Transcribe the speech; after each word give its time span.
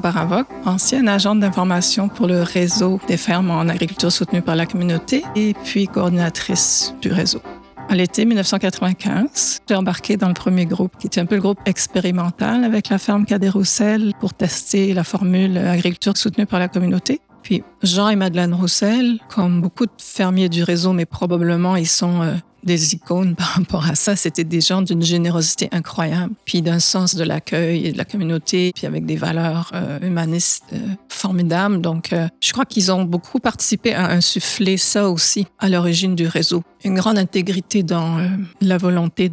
Barbara 0.00 0.46
ancienne 0.64 1.06
agente 1.06 1.40
d'information 1.40 2.08
pour 2.08 2.26
le 2.26 2.42
réseau 2.42 2.98
des 3.08 3.18
fermes 3.18 3.50
en 3.50 3.68
agriculture 3.68 4.10
soutenue 4.10 4.40
par 4.40 4.56
la 4.56 4.64
communauté 4.64 5.22
et 5.36 5.54
puis 5.64 5.86
coordinatrice 5.86 6.94
du 7.02 7.12
réseau. 7.12 7.42
À 7.90 7.94
l'été 7.94 8.24
1995, 8.24 9.58
j'ai 9.68 9.74
embarqué 9.74 10.16
dans 10.16 10.28
le 10.28 10.34
premier 10.34 10.64
groupe, 10.64 10.96
qui 10.98 11.08
était 11.08 11.20
un 11.20 11.26
peu 11.26 11.34
le 11.34 11.42
groupe 11.42 11.58
expérimental 11.66 12.64
avec 12.64 12.88
la 12.88 12.96
ferme 12.96 13.26
Cadet-Roussel 13.26 14.14
pour 14.18 14.32
tester 14.32 14.94
la 14.94 15.04
formule 15.04 15.58
agriculture 15.58 16.16
soutenue 16.16 16.46
par 16.46 16.58
la 16.58 16.68
communauté. 16.68 17.20
Puis 17.42 17.62
Jean 17.82 18.08
et 18.08 18.16
Madeleine 18.16 18.54
Roussel, 18.54 19.18
comme 19.28 19.60
beaucoup 19.60 19.84
de 19.84 19.92
fermiers 19.98 20.48
du 20.48 20.62
réseau, 20.62 20.94
mais 20.94 21.04
probablement 21.04 21.76
ils 21.76 21.88
sont 21.88 22.22
euh, 22.22 22.34
des 22.64 22.94
icônes 22.94 23.34
par 23.34 23.48
rapport 23.48 23.86
à 23.86 23.94
ça. 23.94 24.16
C'était 24.16 24.44
des 24.44 24.60
gens 24.60 24.82
d'une 24.82 25.02
générosité 25.02 25.68
incroyable, 25.72 26.34
puis 26.44 26.62
d'un 26.62 26.78
sens 26.78 27.14
de 27.14 27.24
l'accueil 27.24 27.86
et 27.86 27.92
de 27.92 27.98
la 27.98 28.04
communauté, 28.04 28.72
puis 28.74 28.86
avec 28.86 29.06
des 29.06 29.16
valeurs 29.16 29.70
euh, 29.74 29.98
humanistes 30.00 30.64
euh, 30.72 30.78
formidables. 31.08 31.80
Donc, 31.80 32.12
euh, 32.12 32.28
je 32.40 32.52
crois 32.52 32.64
qu'ils 32.64 32.92
ont 32.92 33.04
beaucoup 33.04 33.38
participé 33.38 33.94
à 33.94 34.10
insuffler 34.10 34.76
ça 34.76 35.10
aussi 35.10 35.46
à 35.58 35.68
l'origine 35.68 36.14
du 36.14 36.26
réseau. 36.26 36.62
Une 36.84 36.94
grande 36.96 37.18
intégrité 37.18 37.84
dans 37.84 38.18
la 38.60 38.76
volonté 38.76 39.28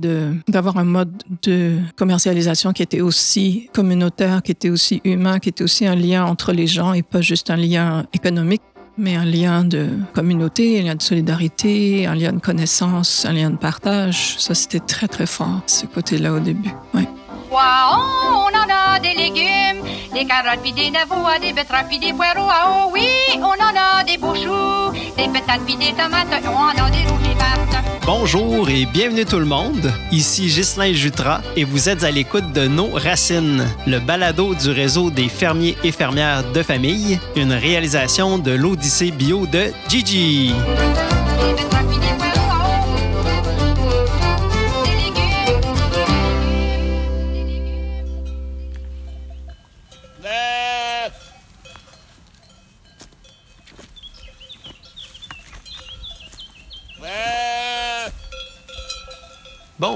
d'avoir 0.48 0.78
un 0.78 0.84
mode 0.84 1.12
de 1.42 1.78
commercialisation 1.96 2.74
qui 2.74 2.84
était 2.84 3.02
aussi 3.02 3.70
communautaire, 3.74 4.44
qui 4.44 4.52
était 4.52 4.70
aussi 4.70 5.02
humain, 5.04 5.40
qui 5.40 5.50
était 5.50 5.64
aussi 5.64 5.88
un 5.88 5.96
lien 5.96 6.26
entre 6.26 6.52
les 6.54 6.68
gens 6.68 6.94
et 6.94 7.02
pas 7.02 7.22
juste 7.22 7.50
un 7.50 7.56
lien 7.56 8.06
économique 8.14 8.62
mais 9.00 9.16
un 9.16 9.26
lien 9.26 9.64
de 9.64 9.90
communauté, 10.14 10.80
un 10.80 10.84
lien 10.84 10.96
de 10.96 11.02
solidarité, 11.02 12.06
un 12.06 12.16
lien 12.16 12.34
de 12.34 12.40
connaissance, 12.40 13.26
un 13.26 13.34
lien 13.34 13.50
de 13.50 13.56
partage. 13.56 14.36
Ça, 14.38 14.54
c'était 14.54 14.80
très, 14.80 15.08
très 15.08 15.26
fort, 15.26 15.62
ce 15.66 15.86
côté-là 15.86 16.34
au 16.34 16.40
début. 16.40 16.74
Ouais. 16.94 17.08
on 17.52 17.56
en 17.56 18.70
a 18.70 19.00
des 19.00 19.14
légumes, 19.14 19.84
des 20.14 20.26
carottes 20.26 20.62
puis 20.62 20.74
des 20.74 20.92
navois, 20.92 21.40
des 21.40 21.54
betteraves 21.54 21.88
puis 21.88 22.00
des 22.00 22.14
poireaux. 22.14 22.50
Ah 22.52 22.68
oh 22.70 22.92
oui, 22.94 23.08
on 23.38 23.46
en 23.46 23.76
a 23.76 24.04
des 24.04 24.18
beaux 24.18 24.36
choux, 24.36 24.92
des 25.18 25.30
patates 25.30 25.62
puis 25.66 25.78
des 25.78 25.94
tomates, 25.94 26.28
on 26.46 26.82
en 26.82 26.86
a 26.86 26.92
des 26.92 27.08
rouges 27.10 27.89
Bonjour 28.12 28.68
et 28.72 28.88
bienvenue 28.88 29.24
tout 29.24 29.38
le 29.38 29.46
monde. 29.46 29.94
Ici 30.12 30.48
Ghislain 30.48 30.94
Jutra 30.94 31.42
et 31.56 31.64
vous 31.64 31.90
êtes 31.90 32.04
à 32.04 32.10
l'écoute 32.10 32.52
de 32.54 32.66
Nos 32.66 32.90
Racines, 32.90 33.68
le 33.86 34.00
balado 34.00 34.56
du 34.56 34.72
réseau 34.72 35.12
des 35.12 35.30
fermiers 35.30 35.78
et 35.84 35.92
fermières 35.92 36.44
de 36.52 36.64
famille, 36.64 37.20
une 37.36 37.54
réalisation 37.54 38.40
de 38.40 38.50
l'Odyssée 38.50 39.12
bio 39.12 39.46
de 39.46 39.66
Gigi. 39.88 40.56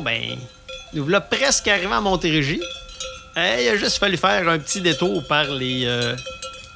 Ben, 0.03 0.37
nous 0.93 1.03
voilà 1.03 1.21
presque 1.21 1.67
arrivés 1.67 1.93
à 1.93 2.01
Montérégie. 2.01 2.61
il 3.35 3.41
a 3.67 3.75
juste 3.75 3.97
fallu 3.97 4.17
faire 4.17 4.47
un 4.47 4.59
petit 4.59 4.81
détour 4.81 5.25
par 5.27 5.45
les 5.45 5.83
euh, 5.85 6.15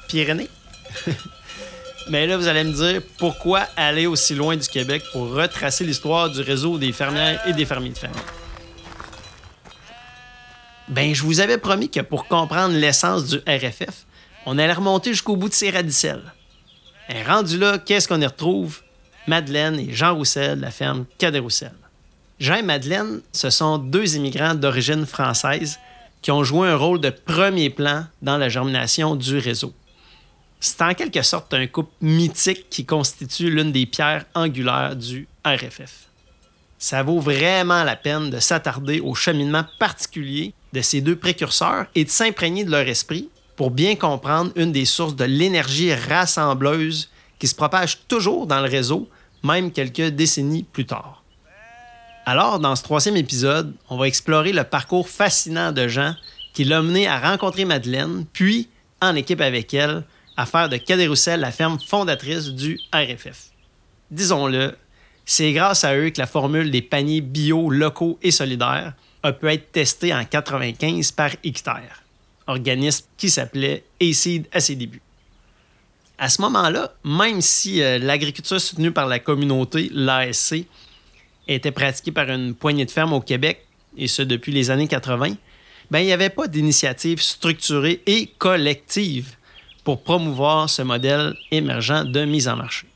Pyrénées. 0.08 0.48
Mais 2.10 2.26
là, 2.26 2.38
vous 2.38 2.48
allez 2.48 2.64
me 2.64 2.72
dire 2.72 3.02
pourquoi 3.18 3.66
aller 3.76 4.06
aussi 4.06 4.34
loin 4.34 4.56
du 4.56 4.66
Québec 4.66 5.02
pour 5.12 5.30
retracer 5.30 5.84
l'histoire 5.84 6.30
du 6.30 6.40
réseau 6.40 6.78
des 6.78 6.92
fermières 6.92 7.40
et 7.46 7.52
des 7.52 7.66
fermiers 7.66 7.90
de 7.90 7.98
famille? 7.98 8.16
Ben, 10.88 11.14
je 11.14 11.22
vous 11.22 11.40
avais 11.40 11.58
promis 11.58 11.90
que 11.90 12.00
pour 12.00 12.26
comprendre 12.26 12.74
l'essence 12.74 13.26
du 13.26 13.36
RFF, 13.46 14.06
on 14.46 14.58
allait 14.58 14.72
remonter 14.72 15.10
jusqu'au 15.10 15.36
bout 15.36 15.50
de 15.50 15.54
ces 15.54 15.68
radicelles. 15.68 16.32
Et 17.10 17.22
rendu 17.22 17.58
là, 17.58 17.78
qu'est-ce 17.78 18.08
qu'on 18.08 18.20
y 18.20 18.26
retrouve? 18.26 18.80
Madeleine 19.26 19.78
et 19.78 19.92
Jean 19.92 20.14
Roussel 20.14 20.60
la 20.60 20.70
ferme 20.70 21.04
Cadet 21.18 21.38
Roussel. 21.38 21.72
Jean 22.40 22.56
et 22.56 22.62
Madeleine, 22.62 23.20
ce 23.32 23.50
sont 23.50 23.78
deux 23.78 24.14
immigrants 24.14 24.54
d'origine 24.54 25.06
française 25.06 25.78
qui 26.22 26.30
ont 26.30 26.44
joué 26.44 26.68
un 26.68 26.76
rôle 26.76 27.00
de 27.00 27.10
premier 27.10 27.68
plan 27.68 28.04
dans 28.22 28.38
la 28.38 28.48
germination 28.48 29.16
du 29.16 29.38
réseau. 29.38 29.72
C'est 30.60 30.82
en 30.82 30.94
quelque 30.94 31.22
sorte 31.22 31.52
un 31.54 31.66
couple 31.66 31.92
mythique 32.00 32.68
qui 32.70 32.84
constitue 32.84 33.50
l'une 33.50 33.72
des 33.72 33.86
pierres 33.86 34.24
angulaires 34.34 34.94
du 34.94 35.26
RFF. 35.44 36.06
Ça 36.78 37.02
vaut 37.02 37.18
vraiment 37.18 37.82
la 37.82 37.96
peine 37.96 38.30
de 38.30 38.38
s'attarder 38.38 39.00
au 39.00 39.16
cheminement 39.16 39.64
particulier 39.80 40.52
de 40.72 40.80
ces 40.80 41.00
deux 41.00 41.16
précurseurs 41.16 41.86
et 41.96 42.04
de 42.04 42.10
s'imprégner 42.10 42.64
de 42.64 42.70
leur 42.70 42.86
esprit 42.86 43.28
pour 43.56 43.72
bien 43.72 43.96
comprendre 43.96 44.52
une 44.54 44.70
des 44.70 44.84
sources 44.84 45.16
de 45.16 45.24
l'énergie 45.24 45.92
rassembleuse 45.92 47.10
qui 47.40 47.48
se 47.48 47.54
propage 47.56 47.98
toujours 48.06 48.46
dans 48.46 48.60
le 48.60 48.68
réseau, 48.68 49.08
même 49.42 49.72
quelques 49.72 50.10
décennies 50.10 50.62
plus 50.62 50.86
tard. 50.86 51.17
Alors, 52.30 52.58
dans 52.58 52.76
ce 52.76 52.82
troisième 52.82 53.16
épisode, 53.16 53.74
on 53.88 53.96
va 53.96 54.06
explorer 54.06 54.52
le 54.52 54.62
parcours 54.62 55.08
fascinant 55.08 55.72
de 55.72 55.88
Jean 55.88 56.14
qui 56.52 56.64
l'a 56.64 56.82
mené 56.82 57.08
à 57.08 57.18
rencontrer 57.18 57.64
Madeleine, 57.64 58.26
puis, 58.34 58.68
en 59.00 59.14
équipe 59.14 59.40
avec 59.40 59.72
elle, 59.72 60.04
à 60.36 60.44
faire 60.44 60.68
de 60.68 60.76
Cadet 60.76 61.08
la 61.38 61.50
ferme 61.50 61.78
fondatrice 61.80 62.50
du 62.50 62.78
RFF. 62.92 63.46
Disons-le, 64.10 64.76
c'est 65.24 65.54
grâce 65.54 65.84
à 65.84 65.96
eux 65.96 66.10
que 66.10 66.20
la 66.20 66.26
formule 66.26 66.70
des 66.70 66.82
paniers 66.82 67.22
bio, 67.22 67.70
locaux 67.70 68.18
et 68.22 68.30
solidaires 68.30 68.92
a 69.22 69.32
pu 69.32 69.48
être 69.48 69.72
testée 69.72 70.12
en 70.12 70.22
95 70.22 71.12
par 71.12 71.30
Hectare, 71.42 72.02
organisme 72.46 73.06
qui 73.16 73.30
s'appelait 73.30 73.84
ACID 74.02 74.48
à 74.52 74.60
ses 74.60 74.74
débuts. 74.74 75.00
À 76.18 76.28
ce 76.28 76.42
moment-là, 76.42 76.92
même 77.04 77.40
si 77.40 77.80
euh, 77.80 77.96
l'agriculture 77.98 78.60
soutenue 78.60 78.92
par 78.92 79.06
la 79.06 79.18
communauté, 79.18 79.88
l'ASC, 79.94 80.66
était 81.48 81.72
pratiquée 81.72 82.12
par 82.12 82.28
une 82.28 82.54
poignée 82.54 82.84
de 82.84 82.90
fermes 82.90 83.12
au 83.12 83.20
Québec, 83.20 83.66
et 83.96 84.06
ce 84.06 84.22
depuis 84.22 84.52
les 84.52 84.70
années 84.70 84.86
80, 84.86 85.34
ben, 85.90 86.00
il 86.00 86.06
n'y 86.06 86.12
avait 86.12 86.28
pas 86.28 86.46
d'initiative 86.46 87.20
structurée 87.20 88.02
et 88.06 88.26
collective 88.38 89.36
pour 89.84 90.02
promouvoir 90.02 90.68
ce 90.68 90.82
modèle 90.82 91.34
émergent 91.50 92.04
de 92.04 92.24
mise 92.24 92.48
en 92.48 92.56
marché. 92.56 92.86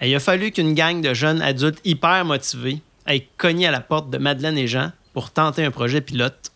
il 0.00 0.14
a 0.14 0.20
fallu 0.20 0.50
qu'une 0.50 0.74
gang 0.74 1.02
de 1.02 1.12
jeunes 1.12 1.42
adultes 1.42 1.80
hyper 1.84 2.24
motivés 2.24 2.80
aille 3.04 3.26
cogner 3.36 3.66
à 3.66 3.70
la 3.70 3.80
porte 3.80 4.08
de 4.10 4.18
Madeleine 4.18 4.56
et 4.56 4.66
Jean 4.66 4.92
pour 5.12 5.30
tenter 5.30 5.64
un 5.64 5.70
projet 5.70 6.00
pilote, 6.00 6.50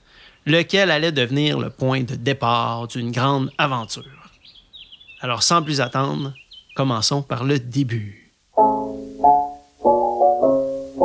lequel 0.47 0.91
allait 0.91 1.13
devenir 1.13 1.59
le 1.59 1.71
point 1.71 2.03
de 2.03 2.15
départ 2.15 2.89
d'une 2.89 3.11
grande 3.11 3.51
aventure. 3.59 4.05
Alors 5.21 5.43
sans 5.43 5.63
plus 5.63 5.81
attendre, 5.81 6.33
commençons 6.75 7.23
par 7.23 7.45
le 7.45 7.59
début. 7.59 8.33
Des 10.97 11.03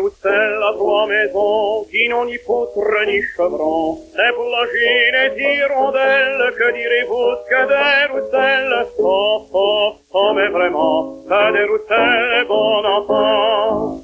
rousselles 0.00 0.62
à 0.62 0.72
trois 0.74 1.06
maisons 1.08 1.84
qui 1.90 2.08
n'ont 2.08 2.24
ni 2.24 2.38
poutre 2.38 2.78
ni 3.06 3.20
chevron. 3.36 3.98
C'est 4.12 4.22
Des 4.22 4.32
boulangines 4.36 5.16
et 5.24 5.30
d'hirondelles, 5.34 6.54
que 6.56 6.72
direz-vous 6.72 7.30
que 7.50 7.60
des 7.66 8.06
rousselles 8.12 8.86
Oh, 9.00 9.44
oh, 9.52 9.92
oh, 10.14 10.32
mais 10.36 10.48
vraiment, 10.48 11.16
que 11.28 11.52
des 11.52 11.64
rousselles, 11.64 12.46
bon 12.46 12.84
enfant. 12.84 14.00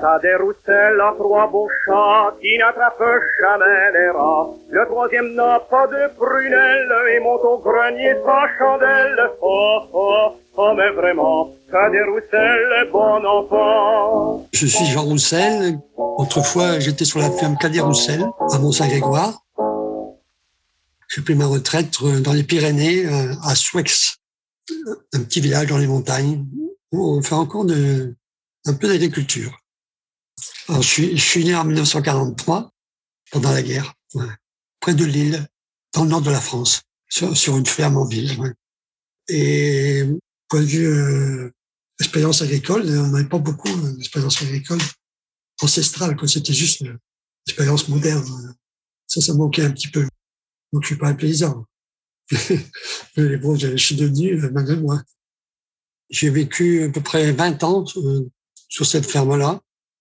T'as 0.00 0.18
des 0.18 0.34
rousselles 0.36 1.00
à 1.00 1.14
trois 1.16 1.50
beaux 1.50 1.68
chats 1.84 2.34
qui 2.40 2.58
n'attrapent 2.58 3.20
jamais 3.40 3.92
les 3.92 4.10
rats. 4.10 4.50
Le 4.70 4.84
troisième 4.86 5.34
n'a 5.34 5.60
pas 5.60 5.86
de 5.86 6.14
prunelle 6.16 6.92
et 7.14 7.20
monte 7.20 7.44
au 7.44 7.58
grenier 7.58 8.14
sans 8.24 8.46
chandelle. 8.58 9.30
Oh, 9.40 9.80
oh, 9.92 10.36
Oh, 10.58 10.72
mais 10.74 10.90
vraiment, 10.92 11.54
Cadet 11.70 12.02
Roussel, 12.04 12.88
bon 12.90 13.22
enfant. 13.26 14.48
Je 14.54 14.66
suis 14.66 14.86
Jean 14.86 15.02
Roussel. 15.02 15.78
Autrefois, 15.96 16.80
j'étais 16.80 17.04
sur 17.04 17.18
la 17.18 17.30
ferme 17.30 17.58
Cadet 17.58 17.80
Roussel, 17.80 18.24
à 18.52 18.58
Mont-Saint-Grégoire. 18.58 19.38
J'ai 21.08 21.20
pris 21.20 21.34
ma 21.34 21.46
retraite 21.46 21.94
euh, 22.02 22.20
dans 22.20 22.32
les 22.32 22.42
Pyrénées, 22.42 23.04
euh, 23.04 23.34
à 23.44 23.54
Souex, 23.54 24.16
un 25.12 25.20
petit 25.20 25.42
village 25.42 25.66
dans 25.66 25.78
les 25.78 25.86
montagnes, 25.86 26.46
où 26.90 27.18
on 27.18 27.22
fait 27.22 27.34
encore 27.34 27.66
de, 27.66 28.14
un 28.64 28.72
peu 28.72 28.88
d'agriculture. 28.88 29.58
Je 30.68 30.80
suis, 30.80 31.16
je 31.16 31.22
suis 31.22 31.44
né 31.44 31.54
en 31.54 31.64
1943, 31.64 32.72
pendant 33.30 33.52
la 33.52 33.62
guerre, 33.62 33.94
près 34.80 34.94
de 34.94 35.04
Lille, 35.04 35.46
dans 35.94 36.04
le 36.04 36.10
nord 36.10 36.22
de 36.22 36.30
la 36.30 36.40
France, 36.40 36.82
sur, 37.08 37.36
sur 37.36 37.56
une 37.56 37.66
ferme 37.66 37.96
en 37.96 38.06
ville. 38.06 38.36
Et 39.28 40.04
point 40.48 40.60
de 40.60 40.66
vue 40.66 40.86
euh, 40.86 41.50
expérience 42.00 42.42
agricole, 42.42 42.82
on 42.86 43.08
n'avait 43.08 43.28
pas 43.28 43.38
beaucoup 43.38 43.68
d'expérience 43.92 44.42
agricole 44.42 44.80
ancestrale. 45.60 46.16
C'était 46.26 46.52
juste 46.52 46.84
l'expérience 47.46 47.88
moderne. 47.88 48.54
Ça, 49.06 49.20
ça 49.20 49.34
manquait 49.34 49.64
un 49.64 49.70
petit 49.70 49.88
peu. 49.88 50.06
Donc, 50.72 50.82
je 50.82 50.88
suis 50.88 50.96
pas 50.96 51.08
un 51.08 51.14
paysan. 51.14 51.64
Mais 53.16 53.36
bon, 53.38 53.56
je 53.56 53.76
suis 53.76 53.96
devenu, 53.96 54.42
euh, 54.42 54.50
malgré 54.52 54.76
moi. 54.76 55.02
J'ai 56.10 56.30
vécu 56.30 56.84
à 56.84 56.88
peu 56.88 57.00
près 57.00 57.32
20 57.32 57.64
ans 57.64 57.84
euh, 57.96 58.28
sur 58.68 58.86
cette 58.86 59.06
ferme-là. 59.06 59.60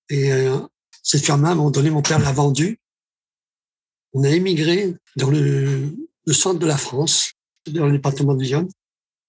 Et 0.10 0.32
euh, 0.32 0.58
cette 1.04 1.26
ferme-là, 1.26 1.50
à 1.50 1.52
un 1.52 1.56
moment 1.56 1.72
donné, 1.72 1.90
mon 1.90 2.02
père 2.02 2.20
l'a 2.20 2.32
vendue. 2.32 2.80
On 4.14 4.24
a 4.24 4.30
émigré 4.30 4.96
dans 5.18 5.30
le, 5.30 5.96
le 6.26 6.34
centre 6.34 6.60
de 6.60 6.66
la 6.66 6.78
France, 6.78 7.34
dans 7.68 7.86
le 7.86 7.94
département 7.94 8.36
de 8.36 8.44
Lyon, 8.44 8.68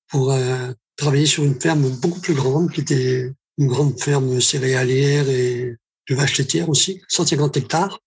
pour 0.09 0.33
euh, 0.33 0.73
travailler 0.97 1.27
sur 1.27 1.45
une 1.45 1.61
ferme 1.61 1.89
beaucoup 2.01 2.21
plus 2.21 2.35
grande, 2.35 2.71
qui 2.71 2.81
était 2.81 3.33
une 3.59 3.67
grande 3.67 3.99
ferme 4.01 4.41
céréalière 4.41 5.29
et 5.29 5.77
de 6.09 6.15
vaches 6.15 6.39
laitières 6.39 6.69
aussi, 6.69 7.03
150 7.09 7.57
hectares. 7.57 7.99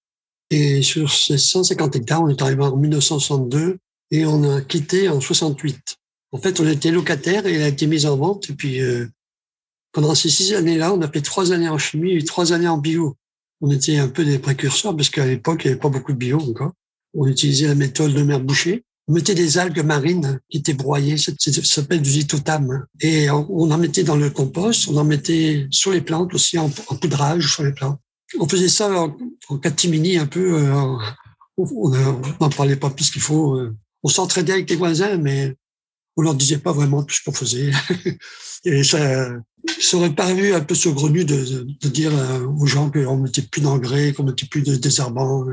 Et 0.50 0.82
sur 0.82 1.12
ces 1.12 1.38
150 1.38 1.96
hectares, 1.96 2.24
on 2.24 2.30
est 2.30 2.42
arrivé 2.42 2.64
en 2.64 2.76
1962 2.76 3.78
et 4.12 4.26
on 4.26 4.44
a 4.44 4.62
quitté 4.62 5.10
en 5.10 5.22
68. 5.22 5.78
En 6.32 6.38
fait, 6.40 6.60
on 6.60 6.68
était 6.68 6.92
locataire 6.92 7.46
et 7.46 7.54
elle 7.54 7.64
a 7.64 7.68
été 7.68 7.88
mise 7.88 8.06
en 8.06 8.18
vente. 8.18 8.50
Et 8.50 8.54
puis, 8.54 8.82
euh, 8.82 9.08
pendant 9.92 10.16
ces 10.16 10.30
six 10.30 10.54
années-là, 10.54 10.94
on 10.94 11.02
a 11.02 11.08
fait 11.08 11.22
trois 11.22 11.52
années 11.52 11.70
en 11.70 11.78
chimie 11.78 12.14
et 12.14 12.24
trois 12.24 12.54
années 12.54 12.68
en 12.68 12.78
bio. 12.78 13.16
On 13.62 13.72
était 13.72 13.98
un 13.98 14.08
peu 14.08 14.24
des 14.24 14.40
précurseurs 14.40 14.96
parce 14.96 15.10
qu'à 15.10 15.26
l'époque, 15.26 15.64
il 15.64 15.68
n'y 15.68 15.72
avait 15.74 15.82
pas 15.82 15.90
beaucoup 15.90 16.14
de 16.14 16.18
bio 16.18 16.40
encore. 16.40 16.72
On 17.14 17.28
utilisait 17.28 17.68
la 17.68 17.76
méthode 17.76 18.14
de 18.14 18.24
mer 18.24 18.40
bouchée. 18.40 18.84
On 19.08 19.14
mettait 19.14 19.34
des 19.34 19.58
algues 19.58 19.84
marines 19.84 20.40
qui 20.50 20.60
étaient 20.60 20.74
broyées, 20.74 21.18
ça, 21.18 21.32
s'appelle 21.64 22.02
du 22.02 22.12
zitotam. 22.12 22.86
Et 23.02 23.30
on, 23.32 23.72
en 23.72 23.78
mettait 23.78 24.04
dans 24.04 24.16
le 24.16 24.30
compost, 24.30 24.88
on 24.88 24.98
en 24.98 25.04
mettait 25.04 25.68
sur 25.72 25.92
les 25.92 26.02
plantes 26.02 26.34
aussi, 26.36 26.60
en, 26.60 26.70
poudrage 26.70 27.52
sur 27.52 27.64
les 27.64 27.74
plantes. 27.74 28.00
On 28.40 28.48
faisait 28.48 28.70
ça 28.70 28.92
en, 28.92 29.18
en 29.50 29.58
catimini 29.58 30.18
un 30.18 30.28
peu. 30.28 30.54
Euh, 30.54 30.96
on 31.58 31.90
n'en 32.40 32.50
parlait 32.50 32.76
pas 32.76 32.92
plus 32.92 33.10
qu'il 33.10 33.22
faut. 33.22 33.58
Euh. 33.58 33.76
On 34.04 34.10
s'entraidait 34.10 34.54
avec 34.54 34.70
les 34.70 34.76
voisins, 34.76 35.18
mais 35.18 35.56
on 36.16 36.22
leur 36.22 36.36
disait 36.36 36.60
pas 36.60 36.72
vraiment 36.72 37.04
tout 37.04 37.16
ce 37.16 37.24
qu'on 37.24 37.34
faisait. 37.34 37.72
Et 38.66 38.84
ça, 38.84 39.32
ça 39.82 39.98
aurait 39.98 40.14
paru 40.14 40.54
un 40.54 40.62
peu 40.62 40.76
saugrenu 40.76 41.26
de, 41.26 41.66
de, 41.82 41.90
dire 41.90 42.12
euh, 42.14 42.46
aux 42.46 42.66
gens 42.66 42.90
qu'on 42.90 43.18
mettait 43.18 43.42
plus 43.42 43.62
d'engrais, 43.62 44.14
qu'on 44.14 44.24
mettait 44.24 44.46
plus 44.46 44.62
de 44.62 44.76
désherbants. 44.76 45.46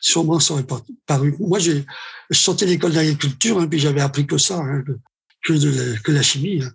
Sûrement, 0.00 0.40
ça 0.40 0.54
aurait 0.54 0.66
paru. 1.06 1.34
Moi, 1.38 1.58
j'ai 1.58 1.84
sorti 2.30 2.66
l'école 2.66 2.92
d'agriculture, 2.92 3.58
hein, 3.58 3.68
puis 3.68 3.78
j'avais 3.78 4.00
appris 4.00 4.26
que 4.26 4.38
ça, 4.38 4.58
hein, 4.58 4.82
que, 5.44 5.52
de 5.52 6.12
la, 6.12 6.22
chimie. 6.22 6.62
Hein. 6.62 6.72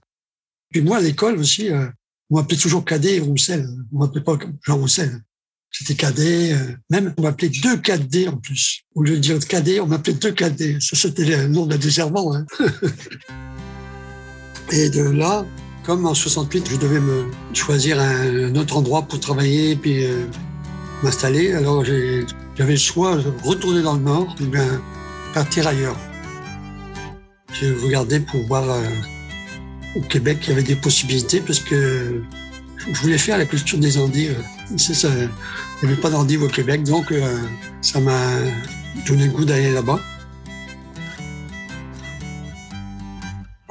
Puis 0.72 0.81
moi, 0.81 0.98
à 0.98 1.01
l'école 1.01 1.38
aussi, 1.38 1.69
euh, 1.69 1.88
on 2.30 2.38
m'appelait 2.38 2.57
toujours 2.57 2.86
Cadet 2.86 3.18
et 3.18 3.19
Roussel. 3.19 3.68
On 3.94 4.00
m'appelait 4.00 4.22
pas 4.22 4.38
Jean 4.63 4.78
Roussel. 4.78 5.22
C'était 5.72 5.95
Cadet. 5.95 6.54
Euh, 6.54 6.75
même, 6.90 7.13
on 7.18 7.22
m'appelait 7.22 7.50
deux 7.50 7.78
Cadets 7.78 8.28
en 8.28 8.38
plus. 8.38 8.83
Au 8.95 9.04
lieu 9.04 9.16
de 9.16 9.19
dire 9.19 9.40
Cadet, 9.40 9.80
on 9.80 9.88
m'appelait 9.88 10.13
deux 10.13 10.31
Cadets. 10.31 10.78
Ça, 10.80 10.95
c'était 10.95 11.25
le 11.25 11.48
nom 11.48 11.66
de 11.66 11.72
la 11.72 11.78
désherbant. 11.78 12.33
Et 14.72 14.90
de 14.90 15.01
là, 15.01 15.45
comme 15.88 16.06
en 16.06 16.13
68, 16.13 16.69
je 16.69 16.75
devais 16.75 17.00
me 17.00 17.31
choisir 17.54 17.98
un, 17.98 18.54
autre 18.56 18.75
endroit 18.75 19.04
pour 19.04 19.22
travailler 19.22 19.78
puis 19.78 20.04
euh, 20.04 20.25
m'installer, 21.01 21.54
alors 21.54 21.86
j'avais 21.86 22.74
le 22.74 22.78
choix 22.78 23.16
de 23.16 23.31
retourner 23.42 23.81
dans 23.81 23.94
le 23.94 24.01
nord 24.01 24.36
ou 24.42 24.45
bien 24.48 24.68
partir 25.34 25.66
ailleurs. 25.66 25.95
J'ai 27.54 27.72
regardé 27.72 28.19
pour 28.19 28.45
voir 28.48 28.69
euh, 28.69 28.81
au 29.95 30.01
Québec 30.01 30.39
il 30.44 30.50
y 30.50 30.51
avait 30.51 30.63
des 30.63 30.75
possibilités 30.75 31.39
parce 31.39 31.62
que 31.62 32.22
je 32.92 33.01
voulais 33.01 33.18
faire 33.18 33.38
la 33.38 33.45
culture 33.45 33.80
des 33.80 33.98
endives. 33.98 34.36
Ça, 34.75 35.07
il 35.07 35.88
n'y 35.88 35.94
avait 35.94 36.01
pas 36.01 36.10
d'endives 36.10 36.44
au 36.44 36.50
Québec, 36.50 36.83
donc 36.83 37.13
euh, 37.13 37.38
ça 37.81 38.01
m'a 38.01 38.19
donné 39.07 39.28
le 39.28 39.31
goût 39.31 39.45
d'aller 39.45 39.72
là-bas. 39.72 40.01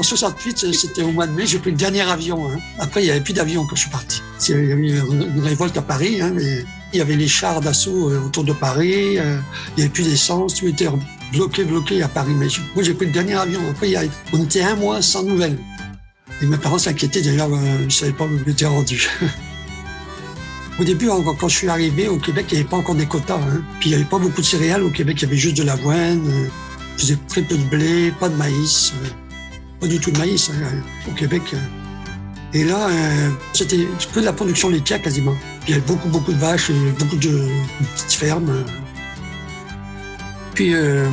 68, 0.07 0.73
c'était 0.73 1.03
au 1.03 1.13
mois 1.13 1.27
de 1.27 1.33
mai, 1.33 1.47
j'ai 1.47 1.59
pris 1.59 1.71
le 1.71 1.77
dernier 1.77 2.03
avion. 2.03 2.49
Hein. 2.49 2.59
Après, 2.79 3.03
il 3.03 3.05
n'y 3.05 3.11
avait 3.11 3.21
plus 3.21 3.35
d'avion 3.35 3.67
quand 3.67 3.77
je 3.77 3.83
suis 3.83 3.91
parti. 3.91 4.23
Il 4.49 4.55
y 4.55 4.73
avait 4.73 4.89
une 4.89 5.41
révolte 5.41 5.77
à 5.77 5.83
Paris, 5.83 6.21
hein, 6.21 6.33
mais 6.35 6.65
il 6.93 6.99
y 6.99 7.03
avait 7.03 7.17
les 7.17 7.29
chars 7.29 7.61
d'assaut 7.61 8.11
euh, 8.11 8.25
autour 8.25 8.45
de 8.45 8.53
Paris, 8.53 9.19
euh, 9.19 9.39
il 9.71 9.75
n'y 9.77 9.83
avait 9.83 9.93
plus 9.93 10.05
d'essence, 10.05 10.55
tout 10.55 10.69
était 10.69 10.89
bloqué, 11.33 11.65
bloqué 11.65 12.03
à 12.03 12.09
Paris. 12.09 12.33
Moi, 12.33 12.49
j'ai 12.83 12.95
pris 12.95 13.07
le 13.07 13.13
dernier 13.13 13.35
avion. 13.35 13.61
Après, 13.71 13.93
on 14.33 14.45
était 14.45 14.63
un 14.63 14.77
mois 14.77 15.03
sans 15.03 15.23
nouvelles. 15.25 15.59
Et 16.41 16.47
mes 16.47 16.57
parents 16.57 16.79
s'inquiétaient, 16.79 17.23
d'ailleurs, 17.23 17.53
euh, 17.53 17.77
ils 17.81 17.87
ne 17.87 17.91
savaient 17.91 18.13
pas 18.13 18.25
où 18.25 18.39
j'étais 18.47 18.67
rendu. 18.67 19.09
Au 20.79 20.85
début, 20.85 21.09
quand 21.41 21.49
je 21.49 21.57
suis 21.57 21.69
arrivé 21.69 22.07
au 22.07 22.19
Québec, 22.19 22.45
il 22.51 22.55
n'y 22.55 22.61
avait 22.61 22.69
pas 22.69 22.77
encore 22.77 22.95
des 22.95 23.07
quotas. 23.07 23.37
Hein. 23.37 23.63
Puis 23.81 23.89
il 23.89 23.93
n'y 23.93 23.95
avait 23.95 24.11
pas 24.11 24.19
beaucoup 24.19 24.43
de 24.43 24.47
céréales. 24.47 24.83
Au 24.83 24.91
Québec, 24.91 25.17
il 25.21 25.25
y 25.25 25.27
avait 25.29 25.39
juste 25.39 25.57
de 25.57 25.63
l'avoine, 25.63 26.31
je 26.99 27.03
faisais 27.03 27.19
très 27.29 27.41
peu 27.41 27.57
de 27.57 27.65
blé, 27.65 28.13
pas 28.21 28.29
de 28.29 28.37
maïs 28.37 28.93
pas 29.81 29.87
du 29.87 29.99
tout 30.01 30.11
de 30.11 30.19
maïs 30.19 30.51
hein, 30.51 31.09
au 31.09 31.13
Québec. 31.13 31.43
Et 32.55 32.65
là, 32.65 32.89
euh, 32.89 33.31
c'était 33.53 33.77
que 34.15 34.21
de 34.21 34.25
la 34.25 34.33
production 34.33 34.69
laitière 34.71 35.03
quasiment. 35.03 35.35
Il 35.67 35.71
y 35.71 35.73
avait 35.75 35.87
beaucoup, 35.87 36.09
beaucoup 36.09 36.33
de 36.33 36.39
vaches, 36.39 36.71
beaucoup 36.99 37.17
de 37.17 37.49
petites 37.95 38.13
fermes. 38.13 38.65
Puis 40.55 40.75
euh, 40.75 41.07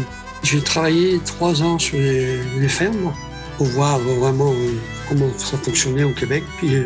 j'ai 0.44 0.62
travaillé 0.62 1.20
trois 1.26 1.62
ans 1.62 1.78
sur 1.80 1.98
les, 1.98 2.70
fermes 2.70 3.12
pour 3.58 3.68
voir 3.68 4.00
vraiment 4.00 4.52
euh, 4.54 4.72
comment 5.10 5.30
ça 5.38 5.58
fonctionnait 5.58 6.04
au 6.04 6.14
Québec. 6.14 6.44
Puis 6.60 6.78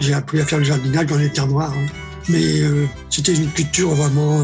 j'ai 0.00 0.14
appris 0.14 0.40
à 0.40 0.44
faire 0.44 0.58
le 0.58 0.64
jardinage 0.64 1.06
dans 1.06 1.16
les 1.16 1.30
terres 1.30 1.46
noires. 1.46 1.72
Hein. 1.72 1.86
Mais 2.28 2.62
c'était 3.08 3.34
une 3.34 3.50
culture 3.50 3.90
vraiment 3.90 4.40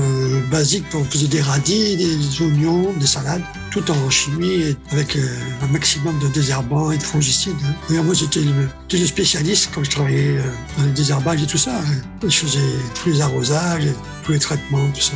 basique. 0.51 0.85
On 0.95 1.05
faisait 1.05 1.29
des 1.29 1.41
radis, 1.41 1.97
des 1.97 2.43
oignons, 2.43 2.93
des 2.99 3.07
salades 3.07 3.43
tout 3.77 3.91
en 3.91 4.09
chimie 4.09 4.75
avec 4.91 5.17
euh, 5.17 5.39
un 5.63 5.67
maximum 5.67 6.19
de 6.19 6.29
désherbants 6.29 6.91
et 6.91 6.97
de 6.97 7.03
fongicides. 7.03 7.57
Hein. 7.63 7.75
D'ailleurs, 7.89 8.05
moi, 8.05 8.15
j'étais 8.15 8.41
le, 8.41 9.07
spécialiste 9.07 9.71
quand 9.75 9.85
je 9.85 9.91
travaillais 9.91 10.39
euh, 10.39 10.43
dans 10.79 10.85
les 10.85 10.93
désherbages 10.93 11.43
et 11.43 11.47
tout 11.47 11.59
ça. 11.59 11.79
Hein. 11.79 12.01
Je 12.23 12.39
faisais 12.39 12.59
tous 12.95 13.11
les 13.11 13.21
arrosages, 13.21 13.89
tous 14.25 14.33
les 14.33 14.39
traitements, 14.39 14.89
tout 14.95 15.03
ça. 15.03 15.13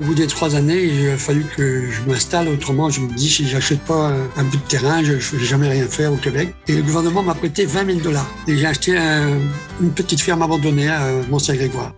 Au 0.00 0.04
bout 0.04 0.14
des 0.14 0.26
trois 0.26 0.56
années, 0.56 0.84
il 0.84 1.10
a 1.10 1.16
fallu 1.16 1.44
que 1.56 1.90
je 1.90 2.02
m'installe. 2.08 2.48
Autrement, 2.48 2.90
je 2.90 3.00
me 3.00 3.12
dis, 3.12 3.28
si 3.28 3.46
j'achète 3.46 3.80
pas 3.80 4.12
un, 4.36 4.44
bout 4.44 4.56
de 4.56 4.68
terrain, 4.68 5.02
je 5.04 5.12
ne 5.12 5.18
vais 5.18 5.44
jamais 5.44 5.68
rien 5.68 5.86
faire 5.86 6.12
au 6.12 6.16
Québec. 6.16 6.54
Et 6.66 6.76
le 6.76 6.82
gouvernement 6.82 7.22
m'a 7.22 7.34
prêté 7.34 7.66
20 7.66 7.86
000 7.86 7.98
dollars. 8.00 8.28
Et 8.48 8.56
j'ai 8.56 8.66
acheté 8.66 8.96
une 8.96 9.90
petite 9.90 10.20
ferme 10.20 10.42
abandonnée 10.42 10.88
à 10.88 11.08
Mont-Saint-Grégoire. 11.28 11.92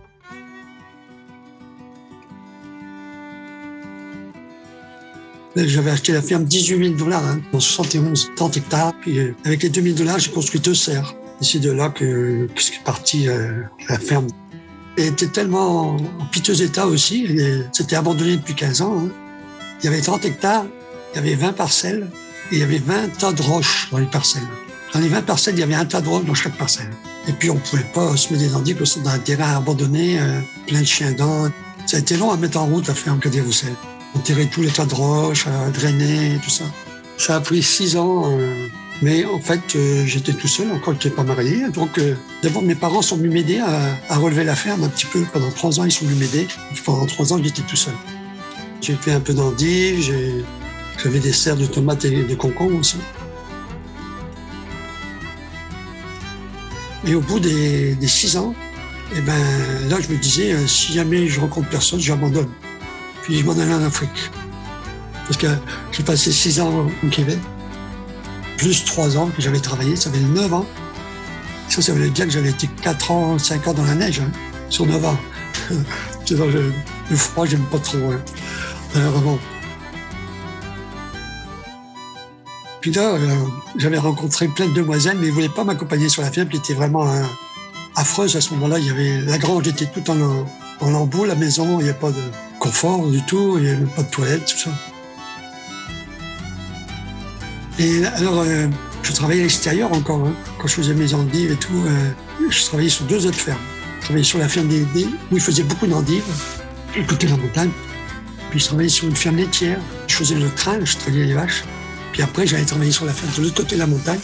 J'avais 5.55 5.91
acheté 5.91 6.11
la 6.11 6.21
ferme 6.21 6.43
18 6.43 6.83
000 6.85 6.97
dollars, 6.97 7.25
hein, 7.25 7.39
dans 7.53 7.61
71, 7.61 8.31
30 8.35 8.57
hectares. 8.57 8.93
Puis 8.99 9.19
euh, 9.19 9.33
avec 9.45 9.63
les 9.63 9.69
2 9.69 9.81
000 9.81 9.95
dollars, 9.95 10.19
j'ai 10.19 10.31
construit 10.31 10.59
deux 10.59 10.75
serres. 10.75 11.15
Et 11.41 11.45
c'est 11.45 11.59
de 11.59 11.71
là 11.71 11.89
que, 11.89 12.47
que 12.53 12.61
est 12.61 12.83
parti 12.83 13.29
euh, 13.29 13.61
la 13.87 13.97
ferme. 13.97 14.27
Était 14.97 15.27
tellement 15.27 15.97
en 15.97 16.25
piteux 16.31 16.61
état 16.61 16.87
aussi. 16.87 17.27
C'était 17.71 17.95
abandonné 17.95 18.37
depuis 18.37 18.55
15 18.55 18.81
ans. 18.81 19.03
Hein. 19.05 19.09
Il 19.81 19.85
y 19.85 19.87
avait 19.89 20.01
30 20.01 20.23
hectares, 20.25 20.65
il 21.13 21.17
y 21.17 21.19
avait 21.19 21.35
20 21.35 21.53
parcelles 21.53 22.07
et 22.51 22.55
il 22.55 22.59
y 22.59 22.63
avait 22.63 22.77
20 22.77 23.17
tas 23.17 23.33
de 23.33 23.41
roches 23.41 23.89
dans 23.91 23.97
les 23.97 24.05
parcelles. 24.05 24.47
Dans 24.93 24.99
les 25.01 25.09
20 25.09 25.23
parcelles, 25.23 25.55
il 25.55 25.59
y 25.59 25.63
avait 25.63 25.75
un 25.75 25.85
tas 25.85 25.99
de 25.99 26.07
roches 26.07 26.25
dans 26.25 26.33
chaque 26.33 26.57
parcelle. 26.57 26.89
Et 27.27 27.33
puis, 27.33 27.49
on 27.49 27.55
ne 27.55 27.59
pouvait 27.59 27.85
pas 27.93 28.15
se 28.15 28.31
mettre 28.31 28.45
des 28.45 28.55
endives 28.55 28.77
parce 28.77 28.97
dans 28.99 29.09
un 29.09 29.19
terrain 29.19 29.57
abandonné, 29.57 30.19
euh, 30.19 30.39
plein 30.67 30.79
de 30.79 30.85
chiens 30.85 31.11
dents. 31.11 31.49
Ça 31.85 31.97
a 31.97 31.99
été 31.99 32.15
long 32.15 32.31
à 32.31 32.37
mettre 32.37 32.57
en 32.57 32.67
route 32.67 32.87
la 32.87 32.93
ferme 32.93 33.19
que 33.19 33.27
des 33.27 33.41
Roussel 33.41 33.73
enterrer 34.15 34.47
tous 34.47 34.61
les 34.61 34.69
tas 34.69 34.85
de 34.85 34.95
roches, 34.95 35.45
à 35.47 35.69
drainer, 35.69 36.39
tout 36.43 36.49
ça. 36.49 36.63
Ça 37.17 37.37
a 37.37 37.39
pris 37.39 37.63
six 37.63 37.95
ans, 37.95 38.23
euh, 38.25 38.67
mais 39.01 39.23
en 39.25 39.39
fait, 39.39 39.61
euh, 39.75 40.05
j'étais 40.05 40.33
tout 40.33 40.49
seul, 40.49 40.69
encore 40.71 40.93
je 40.99 41.07
n'étais 41.07 41.15
pas 41.15 41.23
marié. 41.23 41.69
Donc, 41.69 41.97
euh, 41.97 42.15
d'abord, 42.43 42.61
mes 42.61 42.75
parents 42.75 43.01
sont 43.01 43.15
venus 43.15 43.31
m'aider 43.31 43.59
à, 43.59 44.17
relever 44.17 44.43
la 44.43 44.55
ferme 44.55 44.83
un 44.83 44.89
petit 44.89 45.05
peu. 45.05 45.23
Pendant 45.31 45.49
trois 45.51 45.79
ans, 45.79 45.85
ils 45.85 45.91
sont 45.91 46.05
venus 46.05 46.19
m'aider. 46.19 46.47
Pendant 46.83 47.05
trois 47.05 47.31
ans, 47.33 47.39
j'étais 47.41 47.61
tout 47.61 47.77
seul. 47.77 47.93
J'ai 48.81 48.95
fait 48.95 49.13
un 49.13 49.21
peu 49.21 49.33
d'endives, 49.33 50.11
j'avais 51.01 51.19
des 51.19 51.31
serres 51.31 51.55
de 51.55 51.65
tomates 51.65 52.05
et 52.05 52.23
de 52.23 52.35
concombres 52.35 52.77
aussi. 52.77 52.97
Et 57.07 57.15
au 57.15 57.21
bout 57.21 57.39
des, 57.39 57.95
six 58.07 58.35
ans, 58.35 58.53
eh 59.15 59.21
ben, 59.21 59.33
là, 59.89 59.97
je 60.01 60.13
me 60.13 60.17
disais, 60.17 60.55
si 60.67 60.93
jamais 60.93 61.27
je 61.27 61.39
rencontre 61.39 61.69
personne, 61.69 61.99
j'abandonne. 61.99 62.49
Puis 63.23 63.39
je 63.39 63.45
m'en 63.45 63.53
allais 63.53 63.73
en 63.73 63.83
Afrique. 63.83 64.29
Parce 65.25 65.37
que 65.37 65.47
j'ai 65.91 66.03
passé 66.03 66.31
six 66.31 66.59
ans 66.59 66.87
au 67.03 67.07
Québec, 67.07 67.39
plus 68.57 68.85
trois 68.85 69.17
ans 69.17 69.29
que 69.35 69.41
j'avais 69.41 69.59
travaillé, 69.59 69.95
ça 69.95 70.11
fait 70.11 70.19
neuf 70.19 70.53
ans. 70.53 70.65
Ça, 71.67 71.81
ça 71.81 71.93
veut 71.93 72.09
dire 72.09 72.25
que 72.25 72.31
j'avais 72.31 72.49
été 72.49 72.69
quatre 72.81 73.11
ans, 73.11 73.39
cinq 73.39 73.67
ans 73.67 73.73
dans 73.73 73.85
la 73.85 73.95
neige, 73.95 74.19
hein, 74.19 74.31
sur 74.69 74.85
neuf 74.85 75.03
ans. 75.03 75.17
le 76.29 77.15
froid, 77.15 77.45
j'aime 77.45 77.65
pas 77.71 77.79
trop, 77.79 77.97
hein, 77.97 78.19
vraiment. 78.93 79.39
Puis 82.81 82.91
là, 82.91 83.15
euh, 83.15 83.35
j'avais 83.77 83.97
rencontré 83.97 84.47
plein 84.47 84.67
de 84.67 84.73
demoiselles, 84.73 85.17
mais 85.19 85.25
ils 85.25 85.29
ne 85.29 85.33
voulaient 85.33 85.49
pas 85.49 85.63
m'accompagner 85.63 86.07
sur 86.07 86.21
la 86.21 86.29
ferme, 86.29 86.49
qui 86.49 86.57
était 86.57 86.75
vraiment 86.75 87.07
euh, 87.07 87.23
affreuse 87.95 88.35
à 88.35 88.41
ce 88.41 88.53
moment-là. 88.53 88.77
Il 88.77 88.85
y 88.85 88.89
avait 88.91 89.21
la 89.21 89.39
grange 89.39 89.67
était 89.67 89.87
tout 89.87 90.07
en, 90.11 90.45
en 90.81 90.91
lambeaux, 90.91 91.25
la 91.25 91.33
maison, 91.33 91.79
il 91.79 91.85
n'y 91.85 91.89
a 91.89 91.95
pas 91.95 92.11
de 92.11 92.21
confort 92.59 93.07
du 93.07 93.23
tout, 93.23 93.55
il 93.57 93.63
n'y 93.63 93.69
avait 93.69 93.85
pas 93.85 94.03
de 94.03 94.09
toilette, 94.11 94.45
tout 94.45 94.57
ça. 94.57 94.71
Et 97.79 98.05
alors, 98.05 98.41
euh, 98.41 98.67
je 99.03 99.11
travaillais 99.11 99.41
à 99.41 99.43
l'extérieur 99.43 99.91
encore, 99.91 100.25
hein. 100.27 100.33
quand 100.59 100.67
je 100.67 100.75
faisais 100.75 100.93
mes 100.93 101.13
endives 101.13 101.51
et 101.51 101.55
tout, 101.55 101.83
euh, 101.85 102.09
je 102.49 102.63
travaillais 102.65 102.89
sur 102.89 103.05
deux 103.05 103.25
autres 103.25 103.37
fermes. 103.37 103.59
travaillais 104.01 104.23
sur 104.23 104.39
la 104.39 104.47
ferme 104.47 104.67
des, 104.67 104.85
des- 104.93 105.05
où 105.31 105.35
il 105.35 105.41
faisait 105.41 105.63
beaucoup 105.63 105.87
d'endives, 105.87 106.23
côté 107.07 107.25
de 107.27 107.31
la 107.31 107.37
montagne. 107.37 107.71
Puis 108.49 108.59
je 108.59 108.65
travaillais 108.65 108.89
sur 108.89 109.07
une 109.07 109.15
ferme 109.15 109.35
laitière. 109.37 109.79
Je 110.07 110.15
faisais 110.15 110.35
le 110.35 110.49
train, 110.49 110.83
je 110.85 110.95
travaillais 110.95 111.25
les 111.25 111.33
vaches. 111.33 111.63
Puis 112.13 112.21
après, 112.21 112.47
j'allais 112.47 112.63
travailler 112.63 112.91
sur 112.91 113.05
la 113.05 113.11
ferme 113.13 113.33
de 113.35 113.41
l'autre 113.41 113.55
côté 113.55 113.75
de 113.75 113.79
la 113.81 113.87
montagne. 113.87 114.19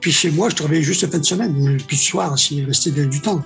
Puis 0.00 0.10
chez 0.10 0.30
moi, 0.30 0.48
je 0.48 0.56
travaillais 0.56 0.82
juste 0.82 1.02
la 1.02 1.08
fin 1.08 1.18
de 1.18 1.24
semaine, 1.24 1.76
puis 1.86 1.96
le 1.96 2.02
soir, 2.02 2.36
s'il 2.38 2.64
restait 2.64 2.90
du 2.90 3.20
temps. 3.20 3.44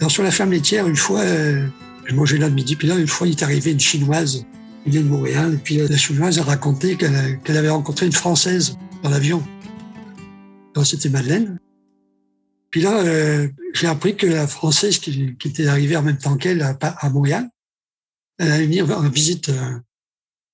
Alors 0.00 0.10
sur 0.10 0.22
la 0.24 0.30
ferme 0.32 0.50
laitière, 0.50 0.86
une 0.88 0.96
fois, 0.96 1.20
euh, 1.20 1.66
je 2.06 2.14
mangeais 2.14 2.38
là 2.38 2.48
le 2.48 2.54
midi, 2.54 2.74
puis 2.74 2.88
là, 2.88 2.96
une 2.96 3.06
fois, 3.06 3.26
il 3.28 3.32
est 3.32 3.42
arrivé 3.42 3.70
une 3.72 3.80
Chinoise, 3.80 4.44
vient 4.90 5.02
de 5.02 5.08
Montréal, 5.08 5.54
et 5.54 5.58
puis 5.58 5.80
euh, 5.80 5.88
la 5.88 5.96
Chinoise 5.96 6.38
a 6.38 6.42
raconté 6.42 6.96
qu'elle 6.96 7.40
qu'elle 7.42 7.56
avait 7.56 7.68
rencontré 7.68 8.06
une 8.06 8.12
Française 8.12 8.76
dans 9.02 9.10
l'avion. 9.10 9.42
C'était 10.84 11.08
Madeleine. 11.08 11.58
Puis 12.70 12.82
là, 12.82 13.02
euh, 13.02 13.48
j'ai 13.72 13.86
appris 13.86 14.16
que 14.16 14.26
la 14.26 14.46
Française 14.46 14.98
qui, 14.98 15.36
qui 15.36 15.48
était 15.48 15.66
arrivée 15.66 15.96
en 15.96 16.02
même 16.02 16.18
temps 16.18 16.36
qu'elle 16.36 16.62
à, 16.62 16.76
à 16.80 17.10
Montréal, 17.10 17.48
elle 18.38 18.50
allait 18.50 18.66
venir 18.66 18.90
en 18.90 19.08
visite 19.08 19.48
euh, 19.48 19.78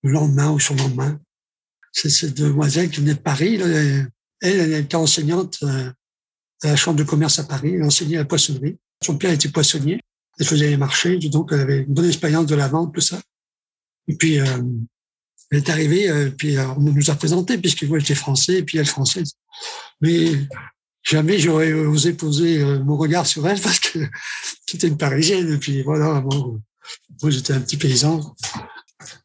le 0.03 0.13
lendemain 0.13 0.51
ou 0.51 0.61
sur 0.61 0.75
le 0.75 0.83
lendemain. 0.83 1.21
C'est 1.93 2.11
cette 2.11 2.37
demoiselle 2.37 2.91
qui 2.91 3.01
venait 3.01 3.15
de 3.15 3.19
Paris. 3.19 3.57
elle, 3.57 4.09
elle 4.41 4.73
était 4.75 4.97
enseignante 4.97 5.59
euh, 5.63 5.91
à 6.63 6.69
la 6.69 6.77
Chambre 6.77 6.99
de 6.99 7.05
commerce 7.05 7.39
à 7.39 7.45
Paris. 7.45 7.75
Elle 7.75 7.83
enseignait 7.83 8.19
la 8.19 8.25
poissonnerie. 8.25 8.77
Son 9.05 9.17
père 9.19 9.33
était 9.33 9.49
poissonnier. 9.49 10.01
Elle 10.39 10.47
faisait 10.47 10.71
les 10.71 10.77
marchés. 10.77 11.19
Donc, 11.19 11.51
elle 11.53 11.61
avait 11.61 11.79
une 11.79 11.93
bonne 11.93 12.07
expérience 12.07 12.47
de 12.47 12.55
la 12.55 12.69
vente, 12.69 12.95
tout 12.95 13.01
ça. 13.01 13.21
Et 14.09 14.17
puis, 14.17 14.41
euh, 14.41 14.63
elle 15.51 15.59
est 15.59 15.71
arrivée, 15.71 16.09
euh, 16.11 16.31
puis 16.31 16.57
euh, 16.57 16.67
on 16.77 16.81
nous 16.81 17.11
a 17.11 17.15
présenté, 17.15 17.59
puisque 17.59 17.85
moi, 17.85 17.99
j'étais 17.99 18.15
français, 18.15 18.59
et 18.59 18.63
puis 18.63 18.79
elle 18.79 18.87
française. 18.87 19.33
Mais 20.01 20.33
jamais 21.03 21.39
j'aurais 21.39 21.73
osé 21.73 22.15
poser 22.15 22.63
euh, 22.63 22.83
mon 22.83 22.97
regard 22.97 23.27
sur 23.27 23.47
elle 23.47 23.61
parce 23.63 23.81
que 23.81 23.99
c'était 24.67 24.89
une 24.89 24.97
Parisienne. 24.97 25.53
Et 25.53 25.59
puis 25.59 25.83
voilà, 25.83 26.21
bon, 26.21 26.61
moi 27.21 27.31
j'étais 27.31 27.53
un 27.53 27.61
petit 27.61 27.77
paysan. 27.77 28.35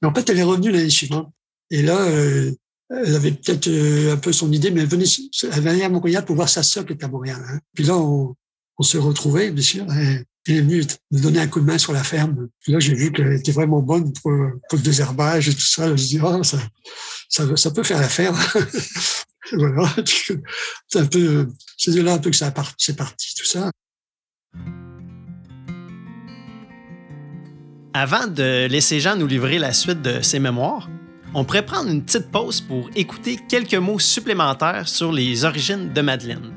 Mais 0.02 0.08
en 0.08 0.14
fait, 0.14 0.30
elle 0.30 0.40
est 0.40 0.44
revenue 0.44 0.72
l'année 0.72 0.90
suivante. 0.90 1.32
Et 1.70 1.82
là, 1.82 1.98
euh, 1.98 2.52
elle 2.90 3.16
avait 3.16 3.32
peut-être 3.32 3.70
un 4.12 4.18
peu 4.18 4.32
son 4.32 4.52
idée, 4.52 4.72
mais 4.72 4.82
elle 4.82 4.88
venait, 4.88 5.06
elle 5.44 5.62
venait 5.62 5.84
à 5.84 5.90
Montréal 5.90 6.26
pour 6.26 6.36
voir 6.36 6.50
sa 6.50 6.64
sœur 6.64 6.86
qui 6.86 6.94
était 6.94 7.06
à 7.06 7.10
Montréal. 7.10 7.42
hein. 7.48 7.60
Puis 7.74 7.84
là, 7.84 7.98
on, 7.98 8.36
on 8.78 8.84
se 8.84 8.98
retrouvait, 8.98 9.52
bien 9.52 9.64
sûr. 9.64 9.86
Et 9.94 10.24
elle 10.52 10.58
est 10.58 10.62
venue 10.62 10.84
me 11.12 11.22
donner 11.22 11.40
un 11.40 11.48
coup 11.48 11.60
de 11.60 11.66
main 11.66 11.78
sur 11.78 11.94
la 11.94 12.04
ferme. 12.04 12.48
Puis 12.60 12.72
là, 12.72 12.80
j'ai 12.80 12.94
vu 12.94 13.12
qu'elle 13.12 13.34
était 13.34 13.52
vraiment 13.52 13.82
bonne 13.82 14.12
pour, 14.14 14.32
pour 14.70 14.78
le 14.78 14.84
désherbage 14.84 15.50
et 15.50 15.54
tout 15.54 15.60
ça. 15.62 15.88
Je 15.88 15.92
me 15.92 15.98
dis, 15.98 16.20
oh, 16.22 16.44
ça, 16.44 16.58
ça, 17.56 17.72
peut 17.72 17.84
faire 17.84 18.00
l'affaire. 18.00 18.34
voilà. 19.54 19.94
C'est 21.80 21.92
de 21.92 22.02
là 22.02 22.14
un 22.14 22.18
peu 22.18 22.32
que 22.32 22.36
ça 22.36 22.52
part- 22.52 22.74
c'est 22.78 22.96
parti, 22.96 23.34
tout 23.38 23.46
ça. 23.46 23.72
Avant 27.94 28.28
de 28.28 28.68
laisser 28.68 29.00
Jean 29.00 29.16
nous 29.16 29.28
livrer 29.28 29.60
la 29.60 29.74
suite 29.74 30.02
de 30.02 30.22
ses 30.22 30.40
mémoires, 30.40 30.90
on 31.34 31.44
pourrait 31.44 31.66
prendre 31.66 31.90
une 31.90 32.04
petite 32.04 32.32
pause 32.32 32.62
pour 32.62 32.90
écouter 32.96 33.40
quelques 33.50 33.76
mots 33.76 34.00
supplémentaires 34.00 34.88
sur 34.88 35.12
les 35.12 35.46
origines 35.46 35.94
de 35.94 36.02
Madeleine, 36.02 36.54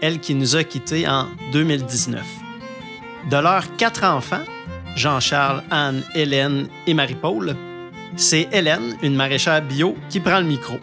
elle 0.00 0.20
qui 0.20 0.34
nous 0.34 0.56
a 0.56 0.64
quittés 0.64 1.06
en 1.08 1.28
2019. 1.52 2.43
De 3.30 3.36
leurs 3.36 3.76
quatre 3.76 4.04
enfants, 4.04 4.44
Jean-Charles, 4.96 5.62
Anne, 5.70 6.02
Hélène 6.14 6.68
et 6.86 6.94
Marie-Paul, 6.94 7.56
c'est 8.16 8.48
Hélène, 8.52 8.96
une 9.02 9.16
maraîchère 9.16 9.62
bio, 9.62 9.96
qui 10.10 10.20
prend 10.20 10.38
le 10.38 10.46
micro. 10.46 10.78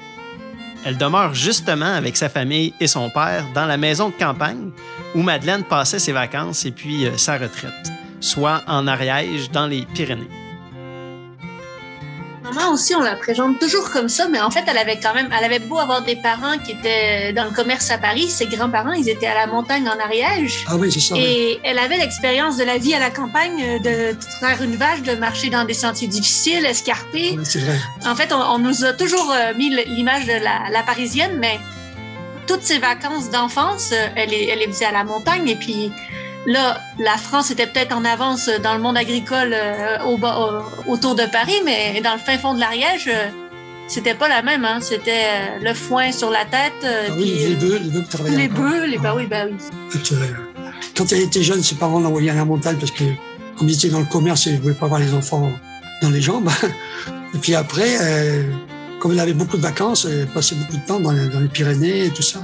Elle 0.83 0.97
demeure 0.97 1.35
justement 1.35 1.93
avec 1.93 2.17
sa 2.17 2.29
famille 2.29 2.73
et 2.79 2.87
son 2.87 3.09
père 3.11 3.45
dans 3.53 3.67
la 3.67 3.77
maison 3.77 4.09
de 4.09 4.15
campagne 4.15 4.71
où 5.13 5.21
Madeleine 5.21 5.63
passait 5.63 5.99
ses 5.99 6.11
vacances 6.11 6.65
et 6.65 6.71
puis 6.71 7.05
euh, 7.05 7.15
sa 7.17 7.33
retraite, 7.33 7.91
soit 8.19 8.63
en 8.67 8.87
Ariège 8.87 9.51
dans 9.51 9.67
les 9.67 9.85
Pyrénées. 9.93 10.40
Maman 12.53 12.71
aussi, 12.73 12.95
on 12.95 13.01
la 13.01 13.15
présente 13.15 13.59
toujours 13.59 13.89
comme 13.91 14.09
ça, 14.09 14.27
mais 14.27 14.39
en 14.41 14.51
fait, 14.51 14.63
elle 14.67 14.77
avait 14.77 14.99
quand 14.99 15.13
même, 15.13 15.29
elle 15.37 15.43
avait 15.45 15.59
beau 15.59 15.79
avoir 15.79 16.01
des 16.03 16.15
parents 16.15 16.57
qui 16.57 16.71
étaient 16.73 17.33
dans 17.33 17.45
le 17.45 17.51
commerce 17.51 17.89
à 17.91 17.97
Paris, 17.97 18.27
ses 18.29 18.47
grands-parents, 18.47 18.91
ils 18.93 19.09
étaient 19.09 19.27
à 19.27 19.35
la 19.35 19.47
montagne 19.47 19.87
en 19.87 19.99
Ariège. 19.99 20.65
Ah 20.67 20.75
oui, 20.75 20.91
c'est 20.91 20.99
ça. 20.99 21.15
oui. 21.15 21.21
Et 21.21 21.59
elle 21.63 21.79
avait 21.79 21.97
l'expérience 21.97 22.57
de 22.57 22.63
la 22.63 22.77
vie 22.77 22.93
à 22.93 22.99
la 22.99 23.09
campagne, 23.09 23.81
de 23.81 24.15
traire 24.39 24.61
une 24.61 24.75
vache, 24.75 25.01
de 25.01 25.15
marcher 25.15 25.49
dans 25.49 25.63
des 25.63 25.73
sentiers 25.73 26.07
difficiles, 26.07 26.65
escarpés. 26.65 27.35
Oui, 27.37 27.43
c'est 27.45 27.59
vrai. 27.59 27.77
En 28.05 28.15
fait, 28.15 28.31
on, 28.33 28.41
on 28.41 28.59
nous 28.59 28.83
a 28.83 28.93
toujours 28.93 29.31
euh, 29.31 29.53
mis 29.55 29.69
l'image 29.85 30.25
de 30.25 30.33
la, 30.33 30.69
la 30.71 30.83
parisienne, 30.83 31.37
mais 31.39 31.59
toutes 32.47 32.63
ses 32.63 32.79
vacances 32.79 33.29
d'enfance, 33.29 33.91
euh, 33.93 34.07
elle, 34.15 34.33
est, 34.33 34.47
elle 34.47 34.59
les 34.59 34.67
faisait 34.67 34.85
à 34.85 34.91
la 34.91 35.03
montagne. 35.03 35.47
Et 35.47 35.55
puis 35.55 35.91
là, 36.47 36.79
la 36.99 37.17
France 37.17 37.51
était 37.51 37.67
peut-être 37.67 37.95
en 37.95 38.03
avance 38.05 38.49
dans 38.63 38.73
le 38.75 38.81
monde 38.81 38.97
agricole 38.97 39.53
euh, 39.53 39.97
au, 40.05 40.17
au- 40.17 40.91
autour 40.93 41.15
de 41.15 41.23
Paris, 41.31 41.61
mais 41.65 42.01
dans 42.01 42.13
le 42.13 42.19
fin 42.19 42.37
fond 42.37 42.53
de 42.53 42.59
l'Ariège, 42.59 43.07
euh, 43.07 43.27
c'était 43.87 44.13
pas 44.13 44.27
la 44.29 44.41
même. 44.41 44.63
Hein. 44.65 44.79
C'était 44.81 45.11
euh, 45.11 45.59
le 45.63 45.73
foin 45.73 46.11
sur 46.11 46.29
la 46.29 46.45
tête. 46.45 46.73
euh, 46.83 47.07
Ah 47.09 47.13
oui, 47.17 47.23
puis, 47.23 47.31
les 47.31 47.53
euh, 47.55 47.57
bœufs, 47.59 47.79
les 47.83 47.89
bœufs 47.89 48.01
qui 48.03 48.09
travaillaient 48.09 48.37
les 48.37 48.47
bœufs, 48.47 48.85
les 48.85 48.97
bah 48.97 49.13
oui, 49.15 49.27
bah 49.27 49.43
oui. 49.45 49.55
Euh, 50.13 50.25
Quand 50.95 51.11
elle 51.11 51.21
était 51.21 51.43
jeune, 51.43 51.61
ses 51.61 51.75
parents 51.75 51.99
l'envoyaient 51.99 52.31
à 52.31 52.35
la 52.35 52.45
montagne 52.45 52.77
parce 52.79 52.91
que, 52.91 53.03
comme 53.57 53.67
ils 53.69 53.75
étaient 53.75 53.89
dans 53.89 53.99
le 53.99 54.05
commerce, 54.05 54.45
ils 54.45 54.55
ne 54.55 54.61
voulaient 54.61 54.73
pas 54.75 54.85
avoir 54.85 54.99
les 54.99 55.13
enfants 55.13 55.51
dans 56.01 56.09
les 56.09 56.21
jambes. 56.21 56.49
Et 57.33 57.37
puis 57.37 57.55
après, 57.55 57.97
euh, 58.01 58.43
comme 58.99 59.11
elle 59.13 59.19
avait 59.19 59.33
beaucoup 59.33 59.57
de 59.57 59.61
vacances, 59.61 60.05
elle 60.09 60.27
passait 60.27 60.55
beaucoup 60.55 60.77
de 60.77 60.85
temps 60.85 60.99
dans 60.99 61.11
les, 61.11 61.27
dans 61.27 61.39
les 61.39 61.47
Pyrénées 61.47 62.05
et 62.05 62.09
tout 62.09 62.21
ça. 62.21 62.39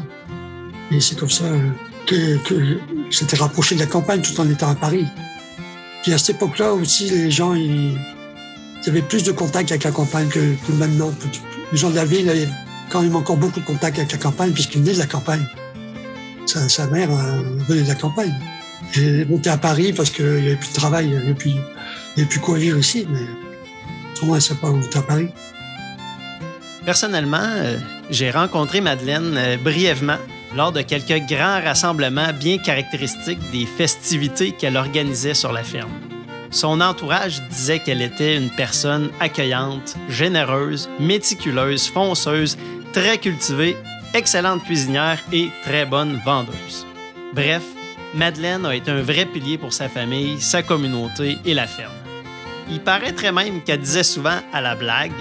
Et 0.91 0.99
c'est 1.01 1.17
comme 1.19 1.29
ça 1.29 1.43
euh, 1.45 1.57
que, 2.05 2.37
que 2.47 2.79
s'était 3.09 3.37
rapproché 3.37 3.75
de 3.75 3.79
la 3.79 3.85
campagne 3.85 4.21
tout 4.21 4.39
en 4.39 4.49
étant 4.49 4.69
à 4.69 4.75
Paris. 4.75 5.05
Puis 6.03 6.13
à 6.13 6.17
cette 6.17 6.37
époque-là 6.37 6.73
aussi, 6.73 7.09
les 7.09 7.31
gens, 7.31 7.53
ils, 7.53 7.97
avaient 8.87 9.01
plus 9.01 9.23
de 9.23 9.31
contact 9.31 9.71
avec 9.71 9.83
la 9.83 9.91
campagne 9.91 10.29
que, 10.29 10.39
que 10.39 10.71
maintenant. 10.73 11.11
Les 11.71 11.77
gens 11.77 11.89
de 11.89 11.95
la 11.95 12.05
ville 12.05 12.29
avaient 12.29 12.47
quand 12.89 13.01
même 13.01 13.15
encore 13.15 13.37
beaucoup 13.37 13.59
de 13.59 13.65
contact 13.65 13.97
avec 13.97 14.11
la 14.11 14.17
campagne 14.17 14.51
puisqu'ils 14.51 14.81
venaient 14.81 14.93
de 14.93 14.99
la 14.99 15.07
campagne. 15.07 15.45
Sa, 16.45 16.87
mère 16.87 17.11
euh, 17.11 17.41
venait 17.67 17.83
de 17.83 17.87
la 17.87 17.95
campagne. 17.95 18.33
Est 18.95 19.25
montée 19.29 19.49
à 19.49 19.57
Paris 19.57 19.91
parce 19.91 20.09
qu'il 20.09 20.25
n'y 20.25 20.47
avait 20.47 20.55
plus 20.55 20.69
de 20.69 20.73
travail, 20.75 21.05
il 21.07 21.11
n'y 21.11 21.17
avait 21.17 22.25
plus, 22.25 22.39
quoi 22.39 22.57
vivre 22.57 22.77
ici. 22.77 23.05
Mais 23.09 23.25
au 24.21 24.27
moins, 24.27 24.39
s'est 24.39 24.55
pas 24.55 24.69
montée 24.69 24.97
à 24.97 25.01
Paris. 25.01 25.27
Personnellement, 26.85 27.37
euh, 27.41 27.77
j'ai 28.09 28.31
rencontré 28.31 28.79
Madeleine 28.79 29.35
euh, 29.35 29.57
brièvement 29.57 30.17
lors 30.55 30.71
de 30.71 30.81
quelques 30.81 31.25
grands 31.27 31.61
rassemblements 31.61 32.33
bien 32.33 32.57
caractéristiques 32.57 33.39
des 33.51 33.65
festivités 33.65 34.51
qu'elle 34.51 34.77
organisait 34.77 35.33
sur 35.33 35.51
la 35.51 35.63
ferme. 35.63 35.91
Son 36.49 36.79
entourage 36.81 37.41
disait 37.49 37.79
qu'elle 37.79 38.01
était 38.01 38.37
une 38.37 38.49
personne 38.49 39.09
accueillante, 39.19 39.95
généreuse, 40.09 40.89
méticuleuse, 40.99 41.87
fonceuse, 41.87 42.57
très 42.93 43.17
cultivée, 43.17 43.75
excellente 44.13 44.63
cuisinière 44.63 45.19
et 45.33 45.49
très 45.63 45.85
bonne 45.85 46.19
vendeuse. 46.25 46.85
Bref, 47.33 47.63
Madeleine 48.13 48.65
a 48.65 48.75
été 48.75 48.89
un 48.89 49.01
vrai 49.01 49.25
pilier 49.25 49.57
pour 49.57 49.73
sa 49.73 49.89
famille, 49.89 50.39
sa 50.39 50.63
communauté 50.63 51.37
et 51.45 51.53
la 51.53 51.67
ferme. 51.67 51.91
Il 52.69 52.79
paraîtrait 52.79 53.31
même 53.31 53.61
qu'elle 53.61 53.81
disait 53.81 54.03
souvent 54.03 54.39
à 54.53 54.61
la 54.61 54.75
blague 54.75 55.11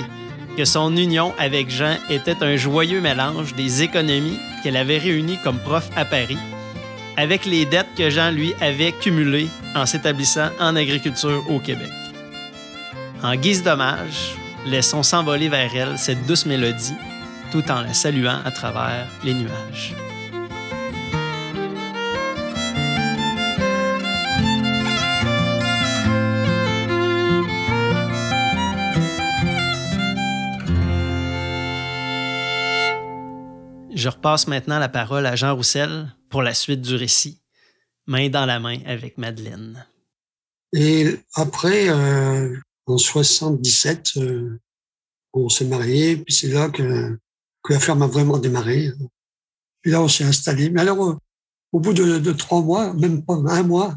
que 0.56 0.64
son 0.64 0.96
union 0.96 1.34
avec 1.38 1.70
Jean 1.70 1.96
était 2.08 2.42
un 2.42 2.56
joyeux 2.56 3.00
mélange 3.00 3.54
des 3.54 3.82
économies 3.82 4.38
qu'elle 4.62 4.76
avait 4.76 4.98
réunies 4.98 5.38
comme 5.44 5.58
prof 5.58 5.90
à 5.96 6.04
Paris 6.04 6.38
avec 7.16 7.46
les 7.46 7.64
dettes 7.64 7.94
que 7.96 8.10
Jean 8.10 8.30
lui 8.30 8.54
avait 8.60 8.92
cumulées 8.92 9.48
en 9.74 9.86
s'établissant 9.86 10.50
en 10.60 10.76
agriculture 10.76 11.44
au 11.50 11.58
Québec. 11.58 11.90
En 13.22 13.34
guise 13.36 13.62
d'hommage, 13.62 14.34
laissons 14.66 15.02
s'envoler 15.02 15.48
vers 15.48 15.74
elle 15.74 15.98
cette 15.98 16.26
douce 16.26 16.46
mélodie 16.46 16.94
tout 17.50 17.70
en 17.70 17.80
la 17.80 17.94
saluant 17.94 18.40
à 18.44 18.50
travers 18.50 19.06
les 19.24 19.34
nuages. 19.34 19.94
Je 33.96 34.10
repasse 34.10 34.46
maintenant 34.46 34.78
la 34.78 34.90
parole 34.90 35.24
à 35.24 35.36
Jean 35.36 35.56
Roussel 35.56 36.14
pour 36.28 36.42
la 36.42 36.52
suite 36.52 36.82
du 36.82 36.96
récit, 36.96 37.40
main 38.06 38.28
dans 38.28 38.44
la 38.44 38.60
main 38.60 38.78
avec 38.84 39.16
Madeleine. 39.16 39.86
Et 40.74 41.18
après, 41.32 41.88
euh, 41.88 42.54
en 42.84 42.98
77, 42.98 44.18
euh, 44.18 44.60
on 45.32 45.48
s'est 45.48 45.64
mariés, 45.64 46.18
puis 46.18 46.34
c'est 46.34 46.48
là 46.48 46.68
que, 46.68 47.18
que 47.62 47.72
la 47.72 47.80
ferme 47.80 48.02
a 48.02 48.06
vraiment 48.06 48.36
démarré. 48.36 48.90
Puis 49.80 49.92
là, 49.92 50.02
on 50.02 50.08
s'est 50.08 50.24
installé. 50.24 50.68
Mais 50.68 50.82
alors, 50.82 51.16
au, 51.72 51.80
bout 51.80 51.94
de, 51.94 52.32
trois 52.32 52.60
mois, 52.60 52.92
même 52.92 53.24
pas 53.24 53.38
un 53.48 53.62
mois, 53.62 53.96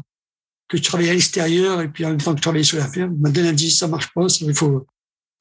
que 0.68 0.78
je 0.78 0.82
travaillais 0.82 1.10
à 1.10 1.14
l'extérieur 1.14 1.82
et 1.82 1.88
puis 1.88 2.06
en 2.06 2.10
même 2.10 2.22
temps 2.22 2.32
que 2.32 2.38
je 2.38 2.42
travaillais 2.42 2.64
sur 2.64 2.78
la 2.78 2.88
ferme, 2.88 3.18
Madeleine 3.18 3.48
a 3.48 3.52
dit 3.52 3.70
ça 3.70 3.86
marche 3.86 4.14
pas, 4.14 4.28
il 4.40 4.54
faut, 4.54 4.86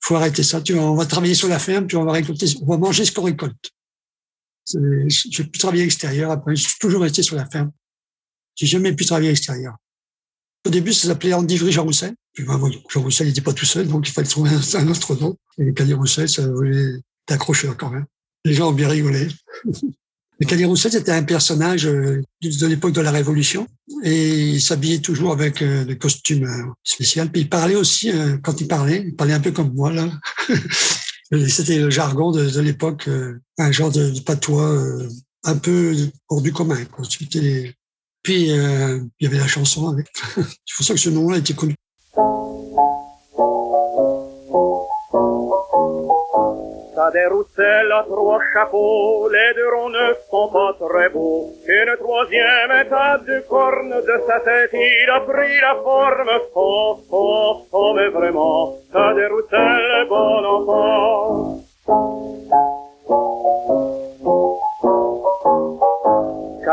faut 0.01 0.15
arrêter 0.17 0.43
ça. 0.43 0.59
Tu 0.59 0.73
vois, 0.73 0.83
on 0.83 0.95
va 0.95 1.05
travailler 1.05 1.35
sur 1.35 1.47
la 1.47 1.59
ferme, 1.59 1.87
puis 1.87 1.95
on 1.95 2.03
va 2.03 2.11
récolter, 2.11 2.47
on 2.61 2.65
va 2.65 2.77
manger 2.77 3.05
ce 3.05 3.13
qu'on 3.13 3.23
récolte. 3.23 3.71
C'est- 4.69 5.31
J'ai 5.31 5.43
pu 5.43 5.57
travailler 5.57 5.83
à 5.83 5.85
l'extérieur, 5.85 6.31
après, 6.31 6.55
je 6.55 6.67
suis 6.67 6.79
toujours 6.79 7.01
resté 7.01 7.23
sur 7.23 7.35
la 7.35 7.45
ferme. 7.45 7.71
J'ai 8.55 8.67
jamais 8.67 8.93
pu 8.93 9.05
travailler 9.05 9.29
à 9.29 9.31
l'extérieur. 9.31 9.75
Au 10.65 10.69
début, 10.69 10.93
ça 10.93 11.07
s'appelait 11.07 11.33
Andivry 11.33 11.71
Jean 11.71 11.83
Roussel. 11.83 12.13
Puis 12.33 12.43
bah, 12.43 12.59
Jean 12.89 13.01
Roussel 13.01 13.27
n'était 13.27 13.41
pas 13.41 13.53
tout 13.53 13.65
seul, 13.65 13.87
donc 13.87 14.07
il 14.07 14.11
fallait 14.11 14.27
trouver 14.27 14.51
un, 14.51 14.87
autre 14.87 15.15
nom. 15.15 15.37
Et 15.57 15.73
Cadet 15.73 15.93
Roussel, 15.93 16.29
ça 16.29 16.47
voulait 16.47 16.99
t'accrocher 17.25 17.69
quand 17.77 17.89
même. 17.89 18.05
Les 18.45 18.53
gens 18.53 18.69
ont 18.69 18.73
bien 18.73 18.89
rigolé. 18.89 19.27
Mais 20.39 20.45
Cadet 20.45 20.65
Roussel, 20.65 20.91
c'était 20.91 21.11
un 21.11 21.23
personnage 21.23 21.85
euh, 21.85 22.21
de 22.41 22.67
l'époque 22.67 22.93
de 22.93 23.01
la 23.01 23.11
Révolution. 23.11 23.67
Et 24.03 24.51
il 24.51 24.61
s'habillait 24.61 24.99
toujours 24.99 25.31
avec 25.31 25.61
euh, 25.61 25.83
des 25.83 25.97
costumes 25.97 26.45
euh, 26.45 26.71
spéciaux. 26.83 27.25
Puis 27.31 27.41
il 27.41 27.49
parlait 27.49 27.75
aussi, 27.75 28.11
quand 28.43 28.61
il 28.61 28.67
parlait, 28.67 29.03
il 29.07 29.15
parlait 29.15 29.33
un 29.33 29.41
peu 29.41 29.51
comme 29.51 29.73
moi, 29.73 29.91
là. 29.91 30.09
C'était 31.47 31.79
le 31.79 31.89
jargon 31.89 32.31
de, 32.31 32.49
de 32.49 32.59
l'époque, 32.59 33.09
un 33.57 33.71
genre 33.71 33.91
de, 33.91 34.09
de 34.09 34.19
patois 34.21 34.83
un 35.43 35.57
peu 35.57 35.95
hors 36.27 36.41
du 36.41 36.51
commun. 36.51 36.83
Quoi. 36.85 37.05
Puis, 38.23 38.51
euh, 38.51 38.99
il 39.19 39.23
y 39.23 39.27
avait 39.27 39.37
la 39.37 39.47
chanson 39.47 39.89
avec. 39.89 40.07
C'est 40.35 40.75
pour 40.75 40.85
ça 40.85 40.93
que 40.93 40.99
ce 40.99 41.09
nom-là 41.09 41.37
été 41.37 41.53
connu. 41.53 41.75
Des 47.13 47.25
roussels 47.25 47.91
à 47.91 48.03
trois 48.03 48.39
chapeaux, 48.53 49.29
les 49.29 49.53
deux 49.55 49.69
ronds 49.75 49.89
ne 49.89 50.13
sont 50.29 50.49
pas 50.51 50.73
très 50.79 51.09
beaux. 51.09 51.51
Une 51.67 51.95
troisième 51.97 52.71
étape 52.85 53.25
du 53.25 53.41
corne 53.49 53.89
de 53.89 54.21
sa 54.27 54.39
tête, 54.41 54.69
il 54.73 55.09
a 55.09 55.21
pris 55.21 55.59
la 55.59 55.75
forme. 55.81 56.29
Oh, 56.53 56.99
oh, 57.11 57.65
oh, 57.71 57.93
mais 57.95 58.09
vraiment, 58.09 58.75
t'as 58.93 59.13
des 59.15 59.27
roussels, 59.27 60.07
bon 60.07 60.45
enfant. 60.45 61.58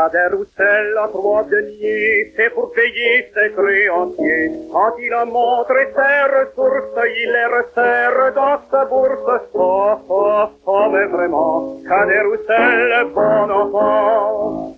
Cadet 0.07 0.35
Roussel 0.35 0.97
a 1.03 1.07
trois 1.09 1.43
deniers, 1.43 2.33
c'est 2.35 2.49
pour 2.53 2.71
payer 2.71 3.27
ses 3.33 3.51
créanciers. 3.53 4.51
Quand 4.71 4.93
il 5.03 5.11
a 5.11 5.25
montré 5.25 5.87
ses 5.93 6.23
ressources, 6.31 6.97
il 7.23 7.29
les 7.35 7.45
resserre 7.45 8.33
dans 8.33 8.61
sa 8.71 8.85
bourse. 8.85 9.41
Oh, 9.53 9.95
oh, 10.07 10.45
oh, 10.65 10.89
mais 10.93 11.07
vraiment, 11.07 11.77
Cadet 11.89 12.21
Roussel, 12.21 13.07
bon 13.13 13.51
enfant. 13.51 14.77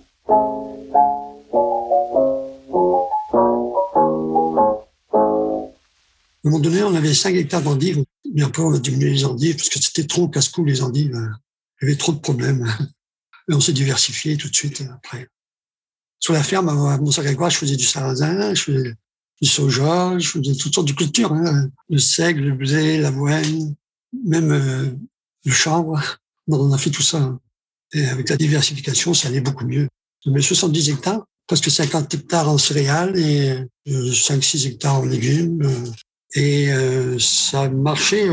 À 6.42 6.48
un 6.48 6.50
moment 6.50 6.58
donné, 6.58 6.82
on 6.82 6.94
avait 6.96 7.14
5 7.14 7.36
hectares 7.36 7.62
d'endives, 7.62 8.02
mais 8.34 8.42
après, 8.42 8.62
on 8.62 8.74
a 8.74 8.78
diminué 8.78 9.10
les 9.10 9.24
endives 9.24 9.56
parce 9.56 9.68
que 9.68 9.78
c'était 9.78 10.08
trop 10.08 10.26
casse-cou, 10.26 10.64
les 10.64 10.82
endives. 10.82 11.16
Il 11.80 11.86
y 11.86 11.90
avait 11.90 11.98
trop 11.98 12.12
de 12.12 12.18
problèmes. 12.18 12.66
Et 13.50 13.54
on 13.54 13.60
s'est 13.60 13.72
diversifié 13.72 14.36
tout 14.36 14.48
de 14.48 14.54
suite 14.54 14.84
après. 14.94 15.28
Sur 16.20 16.34
la 16.34 16.42
ferme, 16.42 16.68
à 16.68 16.98
Mont-Saint-Grégoire, 16.98 17.50
je 17.50 17.56
faisais 17.56 17.76
du 17.76 17.84
sarrasin, 17.84 18.54
je 18.54 18.62
faisais 18.62 18.94
du 19.40 19.48
soja, 19.48 20.18
je 20.18 20.28
faisais 20.28 20.54
toutes 20.54 20.74
sortes 20.74 20.88
de 20.88 20.92
cultures, 20.92 21.32
hein. 21.32 21.68
le 21.88 21.98
seigle, 21.98 22.42
le 22.42 22.54
blé, 22.54 22.98
l'avoine, 22.98 23.74
même 24.24 24.52
euh, 24.52 24.90
le 25.44 25.52
chanvre. 25.52 26.18
On 26.48 26.72
a 26.72 26.78
fait 26.78 26.90
tout 26.90 27.02
ça. 27.02 27.38
Et 27.92 28.06
avec 28.06 28.28
la 28.28 28.36
diversification, 28.36 29.14
ça 29.14 29.28
allait 29.28 29.40
beaucoup 29.40 29.66
mieux. 29.66 29.88
Mais 30.26 30.42
70 30.42 30.90
hectares, 30.90 31.24
presque 31.46 31.70
50 31.70 32.12
hectares 32.14 32.48
en 32.48 32.58
céréales 32.58 33.18
et 33.18 33.64
5-6 33.88 34.66
euh, 34.66 34.68
hectares 34.68 34.96
en 34.96 35.04
légumes. 35.04 35.62
Euh, 35.62 35.90
et 36.36 36.70
ça 37.18 37.68
marchait 37.68 38.28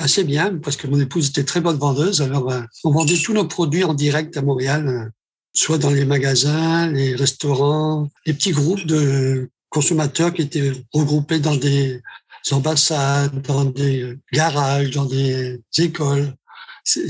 assez 0.00 0.24
bien 0.24 0.56
parce 0.56 0.76
que 0.76 0.86
mon 0.86 0.98
épouse 0.98 1.28
était 1.28 1.44
très 1.44 1.60
bonne 1.60 1.76
vendeuse. 1.76 2.22
Alors, 2.22 2.50
euh, 2.50 2.62
on 2.84 2.90
vendait 2.90 3.18
tous 3.18 3.32
nos 3.32 3.46
produits 3.46 3.84
en 3.84 3.94
direct 3.94 4.36
à 4.36 4.42
Montréal, 4.42 4.88
euh, 4.88 5.08
soit 5.52 5.78
dans 5.78 5.90
les 5.90 6.04
magasins, 6.04 6.90
les 6.90 7.14
restaurants, 7.14 8.08
les 8.26 8.34
petits 8.34 8.52
groupes 8.52 8.86
de 8.86 9.50
consommateurs 9.68 10.32
qui 10.32 10.42
étaient 10.42 10.72
regroupés 10.92 11.38
dans 11.38 11.56
des 11.56 12.00
ambassades, 12.50 13.40
dans 13.42 13.64
des 13.64 14.16
garages, 14.32 14.90
dans 14.90 15.04
des 15.04 15.60
écoles. 15.78 16.34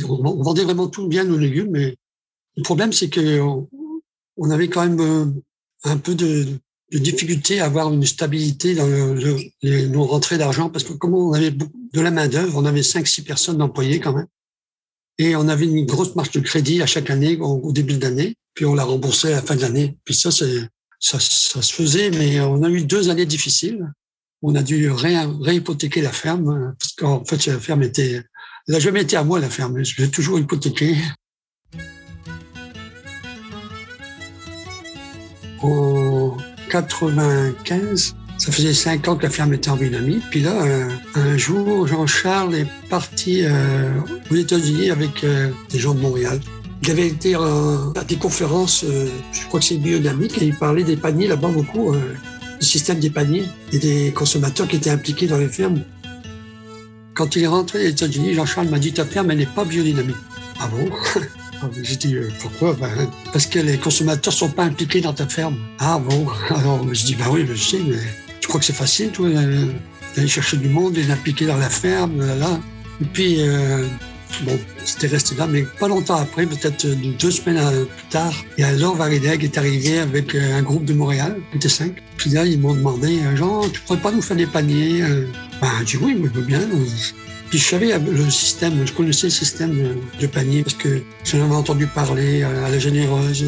On 0.08 0.42
vendait 0.42 0.64
vraiment 0.64 0.88
tout 0.88 1.06
bien 1.06 1.24
nos 1.24 1.38
légumes, 1.38 1.70
mais 1.70 1.96
le 2.56 2.62
problème, 2.62 2.92
c'est 2.92 3.08
que 3.08 3.40
on 4.36 4.50
avait 4.50 4.68
quand 4.68 4.86
même 4.86 5.00
euh, 5.00 5.26
un 5.84 5.98
peu 5.98 6.14
de, 6.14 6.46
de 6.92 6.98
difficulté 6.98 7.60
à 7.60 7.66
avoir 7.66 7.92
une 7.92 8.04
stabilité 8.04 8.74
dans 8.74 8.86
nos 8.86 10.04
rentrées 10.04 10.38
d'argent 10.38 10.70
parce 10.70 10.84
que 10.84 10.92
comme 10.92 11.14
on 11.14 11.32
avait 11.32 11.52
de 11.52 12.00
la 12.00 12.10
main 12.10 12.28
d'œuvre, 12.28 12.56
on 12.56 12.64
avait 12.64 12.82
cinq 12.82 13.06
six 13.06 13.22
personnes 13.22 13.58
d'employés 13.58 14.00
quand 14.00 14.12
même, 14.12 14.26
et 15.18 15.36
on 15.36 15.48
avait 15.48 15.66
une 15.66 15.84
grosse 15.84 16.16
marge 16.16 16.30
de 16.30 16.40
crédit 16.40 16.82
à 16.82 16.86
chaque 16.86 17.10
année 17.10 17.36
au, 17.38 17.72
début 17.72 17.94
de 17.94 18.02
l'année, 18.02 18.36
puis 18.54 18.64
on 18.64 18.74
la 18.74 18.84
remboursait 18.84 19.34
à 19.34 19.36
la 19.36 19.42
fin 19.42 19.54
de 19.54 19.60
l'année. 19.60 19.98
Puis 20.04 20.14
ça, 20.14 20.30
ça, 20.30 20.46
ça, 20.98 21.20
se 21.20 21.72
faisait, 21.74 22.10
mais 22.10 22.40
on 22.40 22.62
a 22.62 22.70
eu 22.70 22.82
deux 22.84 23.10
années 23.10 23.26
difficiles. 23.26 23.92
On 24.40 24.54
a 24.54 24.62
dû 24.62 24.90
ré, 24.90 25.14
réhypothéquer 25.42 26.00
la 26.00 26.12
ferme 26.12 26.74
parce 26.80 26.92
qu'en 26.94 27.22
fait 27.26 27.44
la 27.44 27.58
ferme 27.58 27.82
était, 27.82 28.12
elle 28.66 28.74
n'a 28.74 28.80
jamais 28.80 29.02
été 29.02 29.16
à 29.16 29.22
moi 29.22 29.38
la 29.38 29.50
ferme, 29.50 29.84
je 29.84 30.00
l'ai 30.00 30.10
toujours 30.10 30.38
hypothéquée. 30.38 30.96
95. 36.70 38.14
Ça 38.38 38.52
faisait 38.52 38.72
cinq 38.72 39.06
ans 39.08 39.16
que 39.16 39.24
la 39.24 39.30
ferme 39.30 39.52
était 39.52 39.68
en 39.68 39.76
dynamique. 39.76 40.22
Puis 40.30 40.40
là, 40.40 40.62
euh, 40.62 40.88
un, 41.14 41.36
jour, 41.36 41.86
Jean-Charles 41.86 42.54
est 42.54 42.66
parti 42.88 43.42
euh, 43.42 43.90
aux 44.30 44.34
États-Unis 44.34 44.90
avec 44.90 45.24
euh, 45.24 45.50
des 45.70 45.78
gens 45.78 45.94
de 45.94 46.00
Montréal. 46.00 46.40
Il 46.82 46.90
avait 46.90 47.08
été 47.08 47.34
à 47.34 48.04
des 48.08 48.16
conférences, 48.16 48.86
je 48.86 49.46
crois 49.48 49.60
que 49.60 49.66
c'est 49.66 49.76
biodynamique, 49.76 50.40
et 50.40 50.46
il 50.46 50.54
parlait 50.54 50.82
des 50.82 50.96
paniers 50.96 51.28
là-bas 51.28 51.48
beaucoup, 51.48 51.94
du 52.58 52.66
système 52.66 52.98
des 52.98 53.10
paniers 53.10 53.44
et 53.70 53.78
des 53.78 54.12
consommateurs 54.12 54.66
qui 54.66 54.76
étaient 54.76 54.88
impliqués 54.88 55.26
dans 55.26 55.36
les 55.36 55.48
fermes. 55.48 55.82
Quand 57.12 57.36
il 57.36 57.42
est 57.42 57.48
rentré 57.48 57.84
aux 57.84 57.90
États-Unis, 57.90 58.32
Jean-Charles 58.32 58.68
m'a 58.68 58.78
dit 58.78 58.94
ta 58.94 59.04
ferme, 59.04 59.30
elle 59.30 59.36
n'est 59.36 59.44
pas 59.44 59.66
biodynamique. 59.66 60.16
Ah 60.58 60.68
bon? 60.68 60.88
J'ai 61.82 61.96
dit, 61.96 62.14
euh, 62.16 62.28
pourquoi? 62.40 62.74
Ben, 62.74 62.88
Parce 63.32 63.46
que 63.46 63.58
les 63.58 63.78
consommateurs 63.78 64.32
sont 64.32 64.50
pas 64.50 64.64
impliqués 64.64 65.00
dans 65.00 65.12
ta 65.12 65.26
ferme. 65.26 65.56
Ah 65.78 65.98
bon? 65.98 66.26
Alors 66.54 66.82
je 66.92 67.04
dis, 67.04 67.14
bah 67.14 67.26
oui, 67.30 67.46
je 67.48 67.54
sais, 67.54 67.78
mais 67.86 67.96
tu 68.40 68.48
crois 68.48 68.60
que 68.60 68.66
c'est 68.66 68.72
facile, 68.72 69.10
toi, 69.10 69.28
d'aller 69.30 70.28
chercher 70.28 70.56
du 70.56 70.68
monde 70.68 70.96
et 70.96 71.04
d'impliquer 71.04 71.46
dans 71.46 71.56
la 71.56 71.70
ferme, 71.70 72.18
là. 72.18 72.60
Et 73.00 73.04
puis, 73.04 73.36
euh, 73.40 73.86
bon, 74.42 74.58
c'était 74.84 75.06
resté 75.06 75.34
là, 75.36 75.46
mais 75.46 75.62
pas 75.78 75.88
longtemps 75.88 76.16
après, 76.16 76.46
peut-être 76.46 76.86
deux 76.86 77.30
semaines 77.30 77.86
plus 77.86 78.08
tard, 78.10 78.34
il 78.58 78.62
y 78.62 78.64
a 78.64 78.92
Varideg 78.92 79.44
est 79.44 79.58
arrivé 79.58 79.98
avec 79.98 80.34
euh, 80.34 80.58
un 80.58 80.62
groupe 80.62 80.84
de 80.84 80.94
Montréal, 80.94 81.36
on 81.52 81.56
était 81.56 81.68
cinq. 81.68 82.02
Puis 82.16 82.30
là, 82.30 82.44
ils 82.44 82.60
m'ont 82.60 82.74
demandé, 82.74 83.18
Jean, 83.36 83.68
tu 83.68 83.80
pourrais 83.80 84.00
pas 84.00 84.12
nous 84.12 84.22
faire 84.22 84.36
des 84.36 84.46
paniers 84.46 85.02
Ben, 85.60 85.68
je 85.80 85.84
dis 85.84 85.96
oui, 85.96 86.16
je 86.22 86.28
veux 86.38 86.44
bien. 86.44 86.60
Puis 87.50 87.58
je 87.58 87.66
savais 87.66 87.98
le 87.98 88.30
système, 88.30 88.86
je 88.86 88.92
connaissais 88.92 89.26
le 89.26 89.32
système 89.32 89.96
de 90.20 90.26
panier 90.26 90.62
parce 90.62 90.76
que 90.76 91.02
j'en 91.24 91.44
avais 91.44 91.54
entendu 91.54 91.86
parler 91.86 92.44
à 92.44 92.70
la 92.70 92.78
Généreuse, 92.78 93.44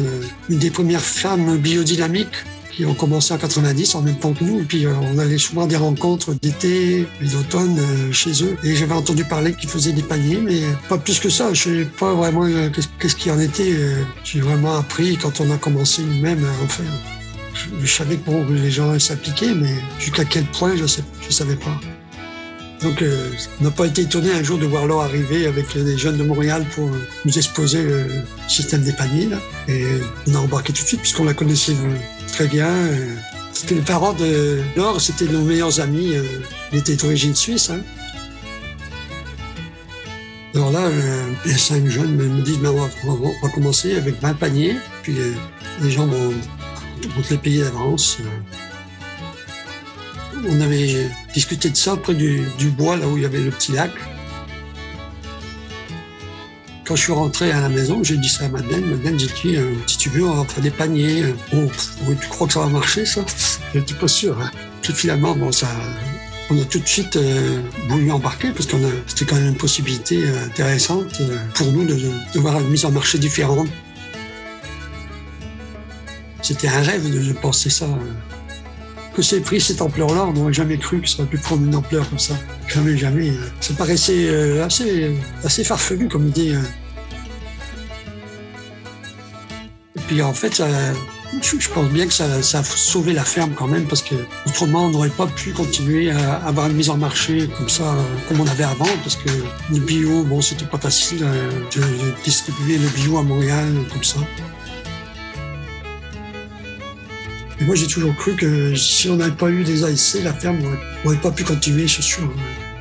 une 0.49 0.59
des 0.59 0.69
premières 0.69 1.01
femmes 1.01 1.57
biodynamiques 1.57 2.43
qui 2.75 2.85
ont 2.85 2.93
commencé 2.93 3.33
en 3.33 3.37
90 3.37 3.95
en 3.95 4.01
même 4.01 4.17
temps 4.17 4.33
que 4.33 4.43
nous. 4.43 4.61
Et 4.61 4.63
puis 4.63 4.85
euh, 4.85 4.93
on 5.13 5.19
allait 5.19 5.37
souvent 5.37 5.67
des 5.67 5.75
rencontres 5.75 6.33
d'été 6.33 7.07
et 7.21 7.25
d'automne 7.25 7.77
euh, 7.79 8.11
chez 8.11 8.43
eux. 8.43 8.57
Et 8.63 8.75
j'avais 8.75 8.93
entendu 8.93 9.23
parler 9.23 9.53
qu'ils 9.53 9.69
faisaient 9.69 9.91
des 9.91 10.01
paniers, 10.01 10.39
mais 10.41 10.61
pas 10.89 10.97
plus 10.97 11.19
que 11.19 11.29
ça. 11.29 11.53
Je 11.53 11.63
sais 11.63 11.87
pas 11.99 12.13
vraiment 12.13 12.45
euh, 12.45 12.69
qu'est-ce 12.99 13.15
qui 13.15 13.31
en 13.31 13.39
était. 13.39 13.75
J'ai 14.23 14.41
vraiment 14.41 14.77
appris 14.77 15.17
quand 15.17 15.39
on 15.39 15.51
a 15.51 15.57
commencé 15.57 16.01
nous-mêmes 16.01 16.43
à 16.43 16.63
en 16.63 16.67
faire. 16.67 16.85
Je, 17.81 17.87
savais 17.87 18.17
que 18.17 18.25
bon, 18.25 18.45
les 18.49 18.71
gens 18.71 18.97
s'appliquaient, 18.97 19.53
mais 19.53 19.75
jusqu'à 19.99 20.25
quel 20.25 20.45
point, 20.45 20.75
je 20.75 20.83
ne 20.83 21.31
savais 21.31 21.55
pas. 21.55 21.79
Donc, 22.83 23.01
euh, 23.01 23.31
on 23.61 23.63
n'a 23.63 23.71
pas 23.71 23.85
été 23.85 24.01
étonné 24.01 24.31
un 24.33 24.43
jour 24.43 24.57
de 24.57 24.65
voir 24.65 24.85
l'or 24.85 25.03
arriver 25.03 25.47
avec 25.47 25.77
des 25.77 25.97
jeunes 25.97 26.17
de 26.17 26.23
Montréal 26.23 26.65
pour 26.75 26.89
nous 27.23 27.37
exposer 27.37 27.81
le 27.83 28.07
système 28.49 28.81
des 28.81 28.91
paniers. 28.91 29.29
Et 29.69 29.85
on 30.27 30.35
a 30.35 30.39
embarqué 30.39 30.73
tout 30.73 30.83
de 30.83 30.87
suite 30.87 30.99
puisqu'on 30.99 31.23
la 31.23 31.33
connaissait 31.33 31.71
euh, 31.73 31.95
très 32.27 32.47
bien. 32.47 32.69
C'était 33.53 33.75
les 33.75 33.81
parents 33.81 34.11
de 34.11 34.59
Laure, 34.75 34.99
c'était 34.99 35.25
nos 35.25 35.41
meilleurs 35.41 35.79
amis. 35.79 36.13
Euh, 36.13 36.23
il 36.73 36.79
était 36.79 36.97
d'origine 36.97 37.33
suisse. 37.33 37.69
Hein. 37.69 37.79
Alors 40.55 40.71
là, 40.71 40.81
les 41.45 41.57
cinq 41.57 41.87
jeunes 41.87 42.15
me 42.15 42.41
disent, 42.41 42.59
on, 42.63 43.13
va, 43.13 43.49
commencer 43.55 43.95
avec 43.95 44.21
20 44.21 44.33
paniers, 44.35 44.75
puis 45.01 45.15
les 45.81 45.89
gens 45.89 46.05
vont, 46.05 46.29
vont 46.29 47.21
te 47.23 47.31
les 47.31 47.39
payer 47.39 47.63
d'avance 47.63 48.19
on 50.47 50.61
avait 50.61 51.09
discuté 51.33 51.69
de 51.69 51.75
ça 51.75 51.95
près 51.95 52.13
du, 52.13 52.45
bois, 52.77 52.97
là 52.97 53.07
où 53.07 53.17
il 53.17 53.23
y 53.23 53.25
avait 53.25 53.41
le 53.41 53.51
petit 53.51 53.71
lac. 53.71 53.91
Quand 56.85 56.95
je 56.95 57.03
suis 57.03 57.13
rentré 57.13 57.51
à 57.51 57.61
la 57.61 57.69
maison, 57.69 58.03
j'ai 58.03 58.17
dit 58.17 58.27
ça 58.27 58.45
à 58.45 58.49
Madeleine. 58.49 58.85
Madeleine 58.85 59.17
j'ai 59.17 59.27
dit, 59.27 59.55
euh, 59.55 59.73
si 59.87 59.97
tu 59.97 60.09
veux, 60.09 60.25
on 60.25 60.33
va 60.33 60.43
faire 60.43 60.61
des 60.61 60.71
paniers. 60.71 61.23
Oh, 61.53 61.69
tu 62.21 62.27
crois 62.27 62.47
que 62.47 62.53
ça 62.53 62.59
va 62.59 62.67
marcher, 62.67 63.05
ça? 63.05 63.23
Je 63.73 63.79
n'étais 63.79 63.93
pas 63.93 64.09
sûr. 64.09 64.37
Hein. 64.41 64.51
Puis 64.81 64.93
finalement, 64.93 65.33
bon, 65.33 65.51
ça, 65.53 65.67
on 66.49 66.61
a 66.61 66.65
tout 66.65 66.79
de 66.79 66.87
suite 66.87 67.15
euh, 67.15 67.61
voulu 67.87 68.11
embarquer 68.11 68.49
parce 68.49 68.65
que 68.65 68.75
c'était 69.07 69.25
quand 69.25 69.37
même 69.37 69.49
une 69.49 69.57
possibilité 69.57 70.25
euh, 70.25 70.45
intéressante 70.45 71.21
pour 71.55 71.67
nous 71.71 71.85
de, 71.85 71.97
voir 72.35 72.59
une 72.59 72.67
mise 72.67 72.83
en 72.83 72.91
marché 72.91 73.17
différente 73.17 73.69
c'était 76.43 76.67
un 76.67 76.81
rêve 76.81 77.09
de 77.09 77.31
penser 77.31 77.69
ça. 77.69 77.87
Que 79.15 79.21
c'est 79.21 79.41
pris 79.41 79.61
cette 79.61 79.81
ampleur-là, 79.81 80.25
on 80.25 80.33
n'aurait 80.33 80.53
jamais 80.53 80.77
cru 80.77 80.99
que 81.01 81.07
ça 81.07 81.19
aurait 81.19 81.29
pu 81.29 81.37
prendre 81.37 81.63
une 81.63 81.75
ampleur 81.75 82.09
comme 82.09 82.17
ça. 82.17 82.33
Jamais, 82.67 82.97
jamais. 82.97 83.31
Ça 83.61 83.75
paraissait 83.75 84.27
euh, 84.27 84.65
assez, 84.65 85.15
assez 85.43 85.63
farfelu 85.63 86.07
comme 86.07 86.27
idée. 86.29 86.55
hein. 86.55 86.63
Et 89.95 89.99
puis 90.07 90.21
en 90.23 90.33
fait, 90.33 90.55
ça, 90.55 90.67
je, 91.41 91.69
pense 91.69 91.89
bien 91.89 92.07
que 92.07 92.13
ça, 92.13 92.41
ça 92.41 92.59
a 92.59 92.63
sauvé 92.63 93.13
la 93.13 93.23
ferme 93.23 93.53
quand 93.55 93.67
même, 93.67 93.85
parce 93.85 94.01
que 94.01 94.15
autrement 94.47 94.85
on 94.85 94.89
n'aurait 94.89 95.09
pas 95.09 95.27
pu 95.27 95.51
continuer 95.51 96.11
à 96.11 96.35
avoir 96.45 96.67
une 96.67 96.75
mise 96.75 96.89
en 96.89 96.97
marché 96.97 97.47
comme 97.57 97.69
ça, 97.69 97.83
euh, 97.83 98.03
comme 98.27 98.41
on 98.41 98.47
avait 98.47 98.63
avant, 98.63 98.89
parce 99.03 99.15
que 99.15 99.29
le 99.71 99.79
bio, 99.79 100.23
bon, 100.23 100.41
c'était 100.41 100.65
pas 100.65 100.79
facile 100.79 101.23
euh, 101.23 101.49
de 101.75 102.23
distribuer 102.23 102.77
le 102.77 102.87
bio 102.89 103.17
à 103.17 103.23
Montréal 103.23 103.73
comme 103.91 104.03
ça. 104.03 104.19
Et 107.63 107.65
moi, 107.65 107.75
j'ai 107.75 107.87
toujours 107.87 108.13
cru 108.17 108.35
que 108.35 108.75
si 108.75 109.07
on 109.09 109.15
n'avait 109.15 109.31
pas 109.31 109.49
eu 109.49 109.63
des 109.63 109.85
ASC, 109.85 110.21
la 110.21 110.33
ferme 110.33 110.59
n'aurait 111.05 111.15
pas 111.15 111.31
pu 111.31 111.45
continuer, 111.45 111.87
c'est 111.87 112.01
sûr. 112.01 112.29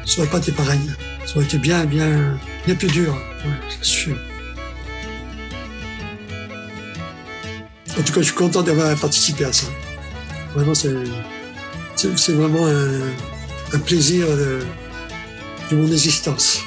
Ça 0.04 0.16
n'aurait 0.16 0.30
pas 0.30 0.38
été 0.38 0.50
pareil. 0.50 0.80
Ça 1.24 1.36
aurait 1.36 1.44
été 1.44 1.56
bien, 1.56 1.84
bien, 1.84 2.36
bien 2.66 2.74
plus 2.74 2.88
dur, 2.88 3.16
sûr. 3.80 4.16
En 7.96 8.02
tout 8.02 8.12
cas, 8.12 8.22
je 8.22 8.26
suis 8.26 8.34
content 8.34 8.62
d'avoir 8.62 8.98
participé 8.98 9.44
à 9.44 9.52
ça. 9.52 9.68
Vraiment, 10.56 10.74
c'est 10.74 12.32
vraiment 12.32 12.66
un, 12.66 13.78
plaisir 13.78 14.26
de 14.36 15.76
mon 15.76 15.86
existence. 15.92 16.58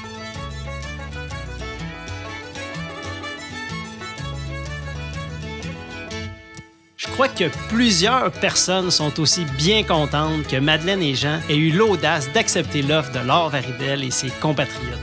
Crois 7.16 7.28
que 7.30 7.50
plusieurs 7.70 8.30
personnes 8.30 8.92
sont 8.92 9.22
aussi 9.22 9.46
bien 9.58 9.84
contentes 9.84 10.46
que 10.50 10.58
Madeleine 10.58 11.02
et 11.02 11.16
Jean 11.16 11.40
aient 11.50 11.56
eu 11.56 11.72
l'audace 11.72 12.30
d'accepter 12.34 12.82
l'offre 12.82 13.14
de 13.14 13.26
Laure 13.26 13.50
Varidel 13.50 14.04
et 14.04 14.12
ses 14.12 14.28
compatriotes. 14.42 15.00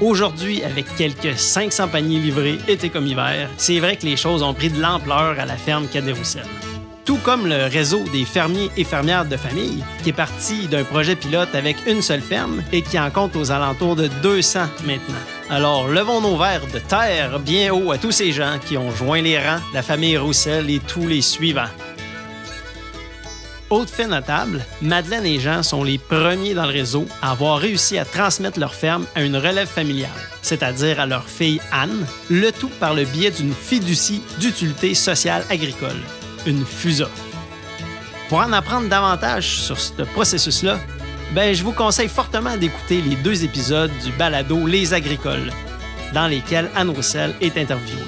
Aujourd'hui, 0.00 0.62
avec 0.62 0.86
quelques 0.94 1.36
500 1.36 1.88
paniers 1.88 2.20
livrés 2.20 2.58
été 2.68 2.88
comme 2.88 3.08
hiver, 3.08 3.50
c'est 3.56 3.80
vrai 3.80 3.96
que 3.96 4.04
les 4.06 4.16
choses 4.16 4.44
ont 4.44 4.54
pris 4.54 4.70
de 4.70 4.80
l'ampleur 4.80 5.40
à 5.40 5.44
la 5.44 5.56
ferme 5.56 5.88
Cadet-Roussel. 5.88 6.46
Tout 7.04 7.18
comme 7.24 7.48
le 7.48 7.66
réseau 7.66 8.04
des 8.12 8.24
fermiers 8.24 8.70
et 8.76 8.84
fermières 8.84 9.24
de 9.24 9.36
famille, 9.36 9.82
qui 10.04 10.10
est 10.10 10.12
parti 10.12 10.68
d'un 10.68 10.84
projet 10.84 11.16
pilote 11.16 11.52
avec 11.56 11.76
une 11.88 12.00
seule 12.00 12.22
ferme 12.22 12.62
et 12.72 12.82
qui 12.82 12.96
en 12.96 13.10
compte 13.10 13.34
aux 13.34 13.50
alentours 13.50 13.96
de 13.96 14.06
200 14.22 14.60
maintenant. 14.86 15.43
Alors, 15.50 15.88
levons 15.88 16.22
nos 16.22 16.38
verres 16.38 16.66
de 16.72 16.78
terre 16.78 17.38
bien 17.38 17.72
haut 17.72 17.92
à 17.92 17.98
tous 17.98 18.12
ces 18.12 18.32
gens 18.32 18.58
qui 18.66 18.78
ont 18.78 18.90
joint 18.90 19.20
les 19.20 19.38
rangs, 19.38 19.60
la 19.74 19.82
famille 19.82 20.16
Roussel 20.16 20.70
et 20.70 20.80
tous 20.80 21.06
les 21.06 21.20
suivants. 21.20 21.68
Autre 23.68 23.90
fait 23.90 24.06
notable, 24.06 24.64
Madeleine 24.80 25.26
et 25.26 25.40
Jean 25.40 25.62
sont 25.62 25.84
les 25.84 25.98
premiers 25.98 26.54
dans 26.54 26.64
le 26.64 26.72
réseau 26.72 27.06
à 27.20 27.32
avoir 27.32 27.58
réussi 27.58 27.98
à 27.98 28.04
transmettre 28.04 28.58
leur 28.58 28.74
ferme 28.74 29.06
à 29.14 29.22
une 29.22 29.36
relève 29.36 29.68
familiale, 29.68 30.10
c'est-à-dire 30.42 31.00
à 31.00 31.06
leur 31.06 31.28
fille 31.28 31.60
Anne, 31.72 32.06
le 32.30 32.50
tout 32.50 32.70
par 32.80 32.94
le 32.94 33.04
biais 33.04 33.30
d'une 33.30 33.54
fiducie 33.54 34.22
d'utilité 34.38 34.94
sociale 34.94 35.44
agricole, 35.50 36.00
une 36.46 36.64
FUSA. 36.64 37.08
Pour 38.28 38.38
en 38.38 38.52
apprendre 38.52 38.88
davantage 38.88 39.60
sur 39.60 39.78
ce 39.78 40.02
processus-là, 40.02 40.78
ben, 41.32 41.54
je 41.54 41.62
vous 41.62 41.72
conseille 41.72 42.08
fortement 42.08 42.56
d'écouter 42.56 43.00
les 43.00 43.16
deux 43.16 43.44
épisodes 43.44 43.90
du 44.04 44.12
balado 44.12 44.66
Les 44.66 44.94
Agricoles, 44.94 45.50
dans 46.12 46.26
lesquels 46.26 46.70
Anne 46.76 46.90
Roussel 46.90 47.34
est 47.40 47.56
interviewée. 47.56 48.02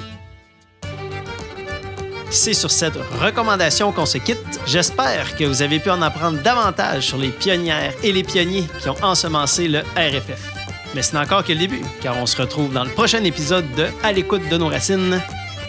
C'est 2.29 2.53
sur 2.53 2.71
cette 2.71 2.97
recommandation 3.21 3.91
qu'on 3.91 4.05
se 4.05 4.17
quitte. 4.17 4.59
J'espère 4.65 5.35
que 5.37 5.45
vous 5.45 5.61
avez 5.61 5.79
pu 5.79 5.89
en 5.89 6.01
apprendre 6.01 6.41
davantage 6.41 7.07
sur 7.07 7.17
les 7.17 7.29
pionnières 7.29 7.93
et 8.03 8.11
les 8.11 8.23
pionniers 8.23 8.65
qui 8.81 8.89
ont 8.89 9.01
ensemencé 9.01 9.67
le 9.67 9.79
RFF. 9.95 10.53
Mais 10.93 11.01
ce 11.01 11.13
n'est 11.13 11.21
encore 11.21 11.43
que 11.43 11.53
le 11.53 11.59
début, 11.59 11.81
car 12.01 12.17
on 12.17 12.25
se 12.25 12.41
retrouve 12.41 12.73
dans 12.73 12.83
le 12.83 12.89
prochain 12.89 13.23
épisode 13.23 13.69
de 13.75 13.87
À 14.03 14.11
l'écoute 14.11 14.47
de 14.49 14.57
nos 14.57 14.67
racines, 14.67 15.21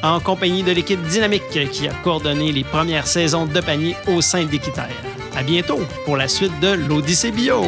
en 0.02 0.20
compagnie 0.20 0.62
de 0.62 0.72
l'équipe 0.72 1.02
dynamique 1.02 1.70
qui 1.70 1.88
a 1.88 1.92
coordonné 2.02 2.52
les 2.52 2.64
premières 2.64 3.06
saisons 3.06 3.46
de 3.46 3.60
panier 3.60 3.96
au 4.06 4.20
sein 4.20 4.44
d'Équiterre. 4.44 5.17
À 5.36 5.42
bientôt 5.42 5.80
pour 6.04 6.16
la 6.16 6.28
suite 6.28 6.58
de 6.60 6.68
l'Odyssée 6.68 7.30
Bio! 7.30 7.62